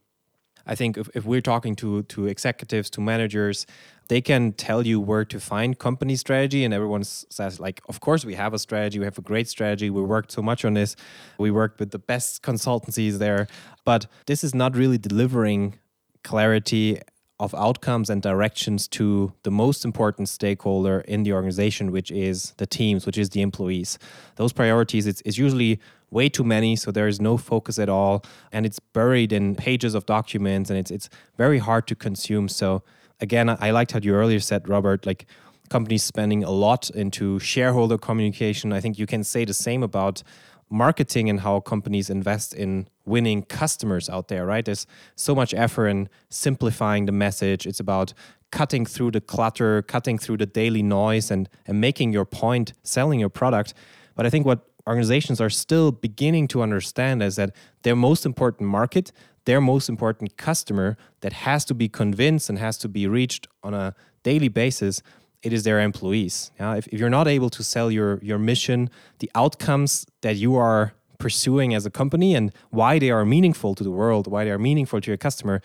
I 0.65 0.75
think 0.75 0.97
if, 0.97 1.09
if 1.13 1.25
we're 1.25 1.41
talking 1.53 1.75
to 1.77 2.03
to 2.03 2.25
executives, 2.25 2.89
to 2.91 3.01
managers, 3.01 3.65
they 4.09 4.21
can 4.21 4.53
tell 4.53 4.85
you 4.85 4.99
where 4.99 5.25
to 5.25 5.39
find 5.39 5.77
company 5.77 6.15
strategy 6.15 6.63
and 6.63 6.73
everyone 6.73 7.03
says 7.03 7.59
like 7.59 7.81
of 7.89 7.99
course 7.99 8.25
we 8.25 8.35
have 8.35 8.53
a 8.53 8.59
strategy 8.59 8.99
we 8.99 9.05
have 9.05 9.17
a 9.17 9.21
great 9.21 9.47
strategy 9.47 9.89
we 9.89 10.01
worked 10.01 10.31
so 10.31 10.41
much 10.41 10.63
on 10.65 10.73
this 10.73 10.95
we 11.37 11.51
worked 11.51 11.79
with 11.79 11.91
the 11.91 11.99
best 11.99 12.41
consultancies 12.41 13.17
there 13.17 13.47
but 13.83 14.07
this 14.25 14.43
is 14.43 14.53
not 14.55 14.75
really 14.75 14.97
delivering 14.97 15.77
clarity 16.23 16.99
of 17.39 17.53
outcomes 17.53 18.09
and 18.09 18.21
directions 18.21 18.87
to 18.87 19.31
the 19.43 19.51
most 19.51 19.85
important 19.85 20.27
stakeholder 20.27 21.01
in 21.01 21.23
the 21.23 21.33
organization, 21.33 21.91
which 21.91 22.09
is 22.11 22.53
the 22.57 22.65
teams, 22.65 23.05
which 23.05 23.17
is 23.17 23.29
the 23.29 23.41
employees. 23.41 23.99
Those 24.37 24.53
priorities, 24.53 25.05
it's, 25.05 25.21
it's 25.23 25.37
usually 25.37 25.79
way 26.09 26.29
too 26.29 26.43
many, 26.43 26.75
so 26.75 26.91
there 26.91 27.07
is 27.07 27.21
no 27.21 27.37
focus 27.37 27.77
at 27.77 27.89
all, 27.89 28.23
and 28.51 28.65
it's 28.65 28.79
buried 28.79 29.31
in 29.31 29.55
pages 29.55 29.93
of 29.93 30.05
documents, 30.05 30.69
and 30.69 30.79
it's 30.79 30.89
it's 30.89 31.09
very 31.37 31.59
hard 31.59 31.85
to 31.87 31.95
consume. 31.95 32.47
So 32.47 32.81
again, 33.19 33.49
I 33.49 33.71
liked 33.71 33.91
how 33.91 33.99
you 33.99 34.13
earlier 34.15 34.39
said, 34.39 34.67
Robert, 34.67 35.05
like 35.05 35.25
companies 35.69 36.03
spending 36.03 36.43
a 36.43 36.51
lot 36.51 36.89
into 36.91 37.39
shareholder 37.39 37.97
communication. 37.97 38.71
I 38.71 38.79
think 38.79 38.97
you 38.97 39.05
can 39.05 39.23
say 39.23 39.45
the 39.45 39.53
same 39.53 39.83
about 39.83 40.23
marketing 40.69 41.29
and 41.29 41.41
how 41.41 41.59
companies 41.59 42.09
invest 42.09 42.53
in 42.53 42.87
winning 43.05 43.43
customers 43.43 44.09
out 44.09 44.27
there, 44.27 44.45
right? 44.45 44.65
There's 44.65 44.85
so 45.15 45.33
much 45.33 45.53
effort 45.53 45.87
in 45.87 46.09
simplifying 46.29 47.05
the 47.05 47.11
message. 47.11 47.65
It's 47.65 47.79
about 47.79 48.13
cutting 48.51 48.85
through 48.85 49.11
the 49.11 49.21
clutter, 49.21 49.81
cutting 49.81 50.17
through 50.17 50.37
the 50.37 50.45
daily 50.45 50.83
noise 50.83 51.31
and, 51.31 51.49
and 51.65 51.79
making 51.79 52.13
your 52.13 52.25
point, 52.25 52.73
selling 52.83 53.19
your 53.19 53.29
product. 53.29 53.73
But 54.15 54.25
I 54.25 54.29
think 54.29 54.45
what 54.45 54.67
organizations 54.87 55.41
are 55.41 55.49
still 55.49 55.91
beginning 55.91 56.47
to 56.49 56.61
understand 56.61 57.21
is 57.21 57.35
that 57.35 57.53
their 57.83 57.95
most 57.95 58.25
important 58.25 58.69
market, 58.69 59.11
their 59.45 59.61
most 59.61 59.89
important 59.89 60.37
customer 60.37 60.97
that 61.21 61.33
has 61.33 61.65
to 61.65 61.73
be 61.73 61.89
convinced 61.89 62.49
and 62.49 62.57
has 62.59 62.77
to 62.79 62.89
be 62.89 63.07
reached 63.07 63.47
on 63.63 63.73
a 63.73 63.95
daily 64.23 64.47
basis 64.47 65.01
it 65.43 65.53
is 65.53 65.63
their 65.63 65.79
employees. 65.79 66.51
Yeah? 66.59 66.75
If, 66.75 66.87
if 66.87 66.99
you're 66.99 67.09
not 67.09 67.27
able 67.27 67.49
to 67.51 67.63
sell 67.63 67.91
your, 67.91 68.19
your 68.21 68.39
mission, 68.39 68.89
the 69.19 69.29
outcomes 69.35 70.05
that 70.21 70.35
you 70.35 70.55
are 70.55 70.93
pursuing 71.19 71.73
as 71.73 71.85
a 71.85 71.89
company 71.89 72.35
and 72.35 72.51
why 72.69 72.99
they 72.99 73.11
are 73.11 73.25
meaningful 73.25 73.75
to 73.75 73.83
the 73.83 73.91
world, 73.91 74.27
why 74.27 74.43
they 74.43 74.51
are 74.51 74.59
meaningful 74.59 75.01
to 75.01 75.09
your 75.09 75.17
customer, 75.17 75.61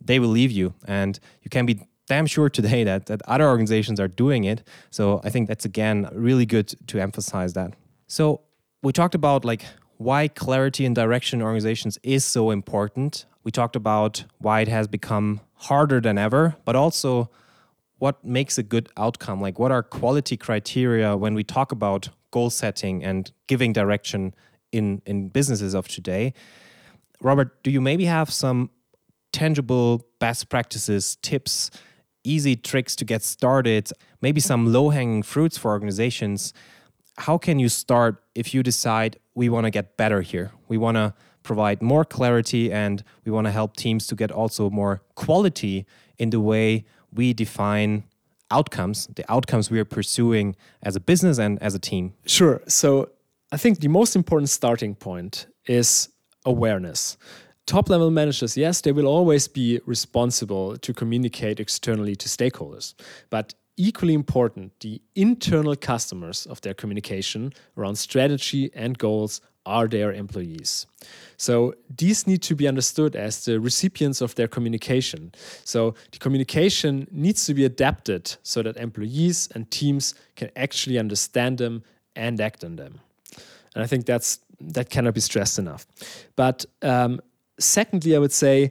they 0.00 0.18
will 0.18 0.28
leave 0.28 0.50
you. 0.50 0.74
And 0.86 1.18
you 1.42 1.50
can 1.50 1.66
be 1.66 1.80
damn 2.06 2.26
sure 2.26 2.50
today 2.50 2.84
that, 2.84 3.06
that 3.06 3.22
other 3.26 3.48
organizations 3.48 3.98
are 3.98 4.08
doing 4.08 4.44
it. 4.44 4.62
So 4.90 5.20
I 5.24 5.30
think 5.30 5.48
that's 5.48 5.64
again 5.64 6.08
really 6.12 6.46
good 6.46 6.74
to 6.88 7.00
emphasize 7.00 7.54
that. 7.54 7.74
So 8.06 8.42
we 8.82 8.92
talked 8.92 9.14
about 9.14 9.44
like 9.44 9.64
why 9.96 10.28
clarity 10.28 10.84
and 10.84 10.94
direction 10.94 11.40
in 11.40 11.46
organizations 11.46 11.98
is 12.02 12.24
so 12.24 12.50
important. 12.50 13.26
We 13.42 13.50
talked 13.50 13.76
about 13.76 14.24
why 14.38 14.60
it 14.60 14.68
has 14.68 14.88
become 14.88 15.40
harder 15.54 16.00
than 16.00 16.18
ever, 16.18 16.56
but 16.64 16.76
also 16.76 17.30
what 17.98 18.24
makes 18.24 18.58
a 18.58 18.62
good 18.62 18.88
outcome? 18.96 19.40
Like, 19.40 19.58
what 19.58 19.70
are 19.70 19.82
quality 19.82 20.36
criteria 20.36 21.16
when 21.16 21.34
we 21.34 21.44
talk 21.44 21.72
about 21.72 22.08
goal 22.30 22.50
setting 22.50 23.04
and 23.04 23.30
giving 23.46 23.72
direction 23.72 24.34
in, 24.72 25.00
in 25.06 25.28
businesses 25.28 25.74
of 25.74 25.88
today? 25.88 26.34
Robert, 27.20 27.62
do 27.62 27.70
you 27.70 27.80
maybe 27.80 28.04
have 28.04 28.32
some 28.32 28.70
tangible 29.32 30.06
best 30.18 30.48
practices, 30.48 31.16
tips, 31.22 31.70
easy 32.24 32.56
tricks 32.56 32.96
to 32.96 33.04
get 33.04 33.22
started, 33.22 33.90
maybe 34.20 34.40
some 34.40 34.72
low 34.72 34.90
hanging 34.90 35.22
fruits 35.22 35.56
for 35.56 35.70
organizations? 35.70 36.52
How 37.18 37.38
can 37.38 37.58
you 37.58 37.68
start 37.68 38.22
if 38.34 38.52
you 38.52 38.62
decide 38.62 39.18
we 39.34 39.48
want 39.48 39.64
to 39.64 39.70
get 39.70 39.96
better 39.96 40.22
here? 40.22 40.50
We 40.68 40.78
want 40.78 40.96
to 40.96 41.14
provide 41.44 41.82
more 41.82 42.04
clarity 42.04 42.72
and 42.72 43.04
we 43.24 43.30
want 43.30 43.46
to 43.46 43.50
help 43.50 43.76
teams 43.76 44.06
to 44.08 44.16
get 44.16 44.32
also 44.32 44.70
more 44.70 45.02
quality 45.14 45.86
in 46.18 46.30
the 46.30 46.40
way 46.40 46.84
we 47.14 47.32
define 47.32 48.04
outcomes, 48.50 49.06
the 49.14 49.24
outcomes 49.32 49.70
we 49.70 49.78
are 49.78 49.84
pursuing 49.84 50.56
as 50.82 50.96
a 50.96 51.00
business 51.00 51.38
and 51.38 51.60
as 51.62 51.74
a 51.74 51.78
team? 51.78 52.14
Sure. 52.26 52.62
So 52.66 53.10
I 53.52 53.56
think 53.56 53.80
the 53.80 53.88
most 53.88 54.16
important 54.16 54.50
starting 54.50 54.94
point 54.94 55.46
is 55.66 56.08
awareness. 56.44 57.16
Top 57.66 57.88
level 57.88 58.10
managers, 58.10 58.56
yes, 58.56 58.82
they 58.82 58.92
will 58.92 59.06
always 59.06 59.48
be 59.48 59.80
responsible 59.86 60.76
to 60.76 60.92
communicate 60.92 61.60
externally 61.60 62.14
to 62.16 62.28
stakeholders. 62.28 62.94
But 63.30 63.54
equally 63.76 64.12
important, 64.12 64.72
the 64.80 65.00
internal 65.14 65.74
customers 65.74 66.46
of 66.46 66.60
their 66.60 66.74
communication 66.74 67.52
around 67.76 67.96
strategy 67.96 68.70
and 68.74 68.98
goals 68.98 69.40
are 69.66 69.88
their 69.88 70.12
employees. 70.12 70.86
So 71.36 71.74
these 71.96 72.26
need 72.26 72.42
to 72.42 72.54
be 72.54 72.68
understood 72.68 73.16
as 73.16 73.44
the 73.44 73.60
recipients 73.60 74.20
of 74.20 74.34
their 74.34 74.48
communication. 74.48 75.32
So 75.64 75.94
the 76.12 76.18
communication 76.18 77.08
needs 77.10 77.46
to 77.46 77.54
be 77.54 77.64
adapted 77.64 78.36
so 78.42 78.62
that 78.62 78.76
employees 78.76 79.48
and 79.54 79.70
teams 79.70 80.14
can 80.36 80.50
actually 80.56 80.98
understand 80.98 81.58
them 81.58 81.82
and 82.16 82.40
act 82.40 82.64
on 82.64 82.76
them. 82.76 83.00
And 83.74 83.82
I 83.82 83.86
think 83.86 84.06
that's 84.06 84.38
that 84.60 84.88
cannot 84.88 85.14
be 85.14 85.20
stressed 85.20 85.58
enough. 85.58 85.86
But 86.36 86.64
um, 86.82 87.20
secondly, 87.58 88.14
I 88.14 88.18
would 88.18 88.32
say 88.32 88.70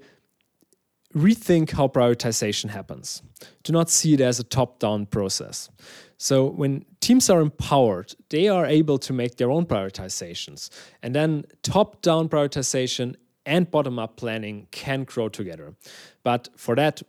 rethink 1.13 1.71
how 1.71 1.87
prioritization 1.87 2.69
happens. 2.69 3.21
Do 3.63 3.73
not 3.73 3.89
see 3.89 4.13
it 4.13 4.21
as 4.21 4.39
a 4.39 4.43
top 4.43 4.79
down 4.79 5.05
process. 5.05 5.69
So 6.23 6.45
when 6.45 6.85
teams 7.01 7.29
are 7.29 7.41
empowered, 7.41 8.15
they 8.29 8.47
are 8.47 8.65
able 8.65 8.97
to 8.99 9.11
make 9.11 9.35
their 9.35 9.51
own 9.51 9.65
prioritizations. 9.65 10.69
And 11.01 11.13
then 11.13 11.43
top 11.63 12.01
down 12.01 12.29
prioritization 12.29 13.15
and 13.45 13.69
bottom 13.69 13.99
up 13.99 14.15
planning 14.15 14.67
can 14.71 15.03
grow 15.03 15.27
together. 15.27 15.75
But 16.23 16.47
for 16.55 16.75
that, 16.75 17.01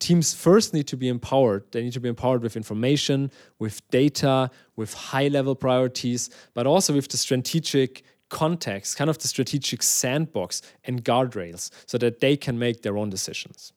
teams 0.00 0.34
first 0.34 0.74
need 0.74 0.86
to 0.88 0.98
be 0.98 1.08
empowered. 1.08 1.64
They 1.72 1.82
need 1.82 1.94
to 1.94 2.00
be 2.00 2.10
empowered 2.10 2.42
with 2.42 2.56
information, 2.58 3.30
with 3.58 3.80
data, 3.88 4.50
with 4.76 4.92
high 4.92 5.28
level 5.28 5.54
priorities, 5.54 6.28
but 6.52 6.66
also 6.66 6.92
with 6.92 7.08
the 7.08 7.16
strategic 7.16 8.02
context, 8.28 8.98
kind 8.98 9.08
of 9.08 9.16
the 9.16 9.28
strategic 9.28 9.82
sandbox 9.82 10.60
and 10.84 11.02
guardrails, 11.02 11.70
so 11.86 11.96
that 11.96 12.20
they 12.20 12.36
can 12.36 12.58
make 12.58 12.82
their 12.82 12.98
own 12.98 13.08
decisions. 13.08 13.72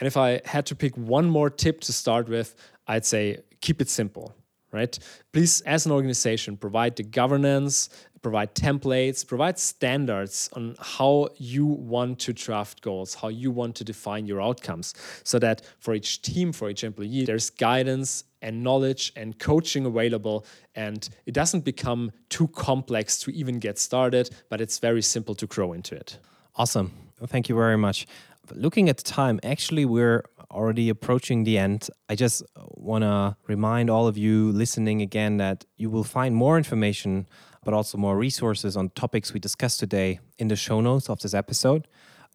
And 0.00 0.06
if 0.06 0.16
I 0.16 0.40
had 0.44 0.66
to 0.66 0.74
pick 0.74 0.96
one 0.96 1.28
more 1.28 1.50
tip 1.50 1.80
to 1.82 1.92
start 1.92 2.28
with, 2.28 2.54
I'd 2.86 3.04
say 3.04 3.40
keep 3.60 3.80
it 3.80 3.88
simple, 3.88 4.34
right? 4.72 4.98
Please, 5.32 5.60
as 5.62 5.86
an 5.86 5.92
organization, 5.92 6.56
provide 6.56 6.96
the 6.96 7.02
governance, 7.02 7.90
provide 8.22 8.54
templates, 8.54 9.26
provide 9.26 9.58
standards 9.58 10.50
on 10.54 10.76
how 10.78 11.28
you 11.36 11.66
want 11.66 12.18
to 12.20 12.32
draft 12.32 12.82
goals, 12.82 13.14
how 13.14 13.28
you 13.28 13.50
want 13.50 13.74
to 13.76 13.84
define 13.84 14.26
your 14.26 14.40
outcomes, 14.42 14.94
so 15.22 15.38
that 15.38 15.62
for 15.78 15.94
each 15.94 16.22
team, 16.22 16.52
for 16.52 16.70
each 16.70 16.84
employee, 16.84 17.24
there's 17.24 17.50
guidance 17.50 18.24
and 18.42 18.62
knowledge 18.62 19.12
and 19.16 19.38
coaching 19.38 19.84
available. 19.86 20.46
And 20.74 21.08
it 21.26 21.34
doesn't 21.34 21.64
become 21.64 22.12
too 22.28 22.48
complex 22.48 23.18
to 23.20 23.30
even 23.32 23.58
get 23.58 23.78
started, 23.78 24.30
but 24.48 24.60
it's 24.60 24.78
very 24.78 25.02
simple 25.02 25.34
to 25.36 25.46
grow 25.46 25.72
into 25.72 25.94
it. 25.94 26.18
Awesome. 26.56 26.92
Thank 27.26 27.50
you 27.50 27.54
very 27.54 27.76
much. 27.76 28.06
Looking 28.54 28.88
at 28.88 28.96
the 28.96 29.02
time, 29.02 29.40
actually, 29.42 29.84
we're 29.84 30.24
already 30.50 30.88
approaching 30.88 31.44
the 31.44 31.58
end. 31.58 31.88
I 32.08 32.14
just 32.14 32.42
want 32.56 33.02
to 33.02 33.36
remind 33.46 33.88
all 33.90 34.06
of 34.06 34.18
you 34.18 34.50
listening 34.52 35.00
again 35.02 35.36
that 35.36 35.64
you 35.76 35.90
will 35.90 36.04
find 36.04 36.34
more 36.34 36.56
information, 36.56 37.26
but 37.64 37.74
also 37.74 37.98
more 37.98 38.16
resources 38.16 38.76
on 38.76 38.90
topics 38.90 39.32
we 39.32 39.40
discussed 39.40 39.78
today 39.78 40.20
in 40.38 40.48
the 40.48 40.56
show 40.56 40.80
notes 40.80 41.08
of 41.08 41.20
this 41.20 41.34
episode. 41.34 41.86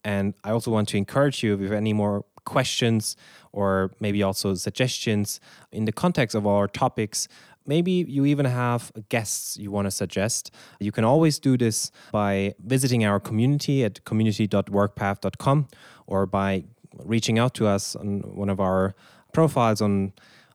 And 0.04 0.36
I 0.44 0.52
also 0.52 0.72
want 0.72 0.88
to 0.90 0.98
encourage 0.98 1.44
you 1.44 1.54
if 1.54 1.60
you 1.60 1.66
have 1.66 1.76
any 1.76 1.94
more 1.94 2.26
questions 2.46 3.18
or 3.52 3.92
maybe 4.00 4.22
also 4.24 4.54
suggestions 4.54 5.40
in 5.72 5.86
the 5.86 5.92
context 5.92 6.36
of 6.36 6.46
our 6.46 6.68
topics. 6.68 7.28
Maybe 7.68 8.06
you 8.08 8.26
even 8.26 8.46
have 8.46 8.92
guests 9.10 9.58
you 9.58 9.72
want 9.72 9.88
to 9.88 9.92
suggest. 9.92 10.52
You 10.80 10.92
can 10.92 11.04
always 11.04 11.40
do 11.40 11.58
this 11.58 11.92
by 12.12 12.54
visiting 12.64 13.04
our 13.04 13.20
community 13.20 13.84
at 13.84 14.06
community.workpath.com 14.06 15.68
or 16.08 16.26
by 16.26 16.64
reaching 17.04 17.38
out 17.40 17.54
to 17.56 17.68
us 17.68 17.96
on 17.96 18.20
one 18.36 18.50
of 18.50 18.60
our 18.60 18.96
profiles 19.34 19.82
on 19.82 20.14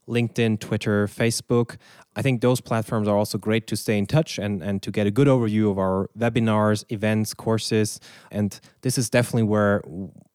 LinkedIn, 0.09 0.59
Twitter, 0.59 1.07
Facebook. 1.07 1.77
I 2.17 2.23
think 2.23 2.41
those 2.41 2.61
platforms 2.61 3.07
are 3.07 3.17
also 3.17 3.39
great 3.39 3.67
to 3.69 3.77
stay 3.77 3.97
in 3.97 4.07
touch 4.07 4.39
and, 4.39 4.63
and 4.63 4.83
to 4.83 4.91
get 4.91 5.07
a 5.07 5.11
good 5.11 5.29
overview 5.29 5.71
of 5.71 5.79
our 5.79 6.11
webinars, 6.19 6.85
events, 6.91 7.33
courses. 7.33 8.01
And 8.31 8.59
this 8.83 8.99
is 8.99 9.09
definitely 9.09 9.45
where 9.45 9.83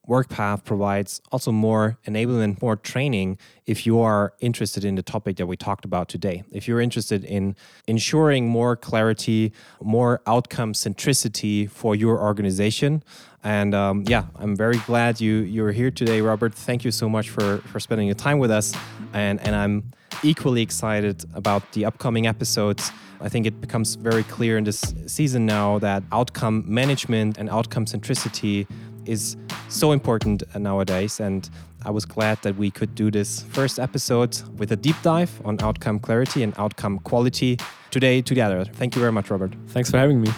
WorkPath 0.08 0.64
provides 0.64 1.20
also 1.32 1.50
more 1.50 1.98
enablement, 2.06 2.62
more 2.62 2.76
training 2.76 3.38
if 3.66 3.86
you 3.86 4.00
are 4.00 4.32
interested 4.40 4.84
in 4.84 4.94
the 4.94 5.02
topic 5.02 5.36
that 5.36 5.46
we 5.46 5.56
talked 5.56 5.84
about 5.84 6.08
today. 6.08 6.44
If 6.52 6.68
you're 6.68 6.80
interested 6.80 7.24
in 7.24 7.56
ensuring 7.86 8.48
more 8.48 8.76
clarity, 8.76 9.52
more 9.82 10.22
outcome 10.26 10.72
centricity 10.74 11.68
for 11.68 11.96
your 11.96 12.20
organization. 12.20 13.02
And 13.42 13.74
um, 13.74 14.04
yeah, 14.06 14.24
I'm 14.36 14.56
very 14.56 14.78
glad 14.86 15.20
you 15.20 15.34
you're 15.38 15.72
here 15.72 15.90
today, 15.90 16.20
Robert. 16.20 16.54
Thank 16.54 16.84
you 16.84 16.90
so 16.90 17.08
much 17.08 17.30
for 17.30 17.58
for 17.58 17.80
spending 17.80 18.06
your 18.06 18.16
time 18.16 18.38
with 18.38 18.50
us. 18.50 18.74
And 19.12 19.40
and 19.40 19.54
I'm 19.54 19.92
equally 20.22 20.62
excited 20.62 21.24
about 21.34 21.72
the 21.72 21.84
upcoming 21.84 22.26
episodes. 22.26 22.90
I 23.20 23.28
think 23.28 23.46
it 23.46 23.60
becomes 23.60 23.94
very 23.94 24.22
clear 24.24 24.58
in 24.58 24.64
this 24.64 24.94
season 25.06 25.46
now 25.46 25.78
that 25.78 26.02
outcome 26.12 26.64
management 26.66 27.38
and 27.38 27.48
outcome 27.48 27.86
centricity 27.86 28.66
is 29.06 29.36
so 29.68 29.92
important 29.92 30.42
nowadays. 30.56 31.20
And 31.20 31.48
I 31.84 31.90
was 31.90 32.04
glad 32.04 32.42
that 32.42 32.56
we 32.56 32.70
could 32.70 32.94
do 32.94 33.10
this 33.10 33.42
first 33.50 33.78
episode 33.78 34.40
with 34.58 34.72
a 34.72 34.76
deep 34.76 34.96
dive 35.02 35.40
on 35.44 35.58
outcome 35.60 35.98
clarity 35.98 36.42
and 36.42 36.52
outcome 36.58 36.98
quality 37.00 37.58
today 37.90 38.22
together. 38.22 38.64
Thank 38.64 38.94
you 38.94 39.00
very 39.00 39.12
much, 39.12 39.30
Robert. 39.30 39.54
Thanks 39.68 39.90
for 39.90 39.98
having 39.98 40.20
me. 40.20 40.30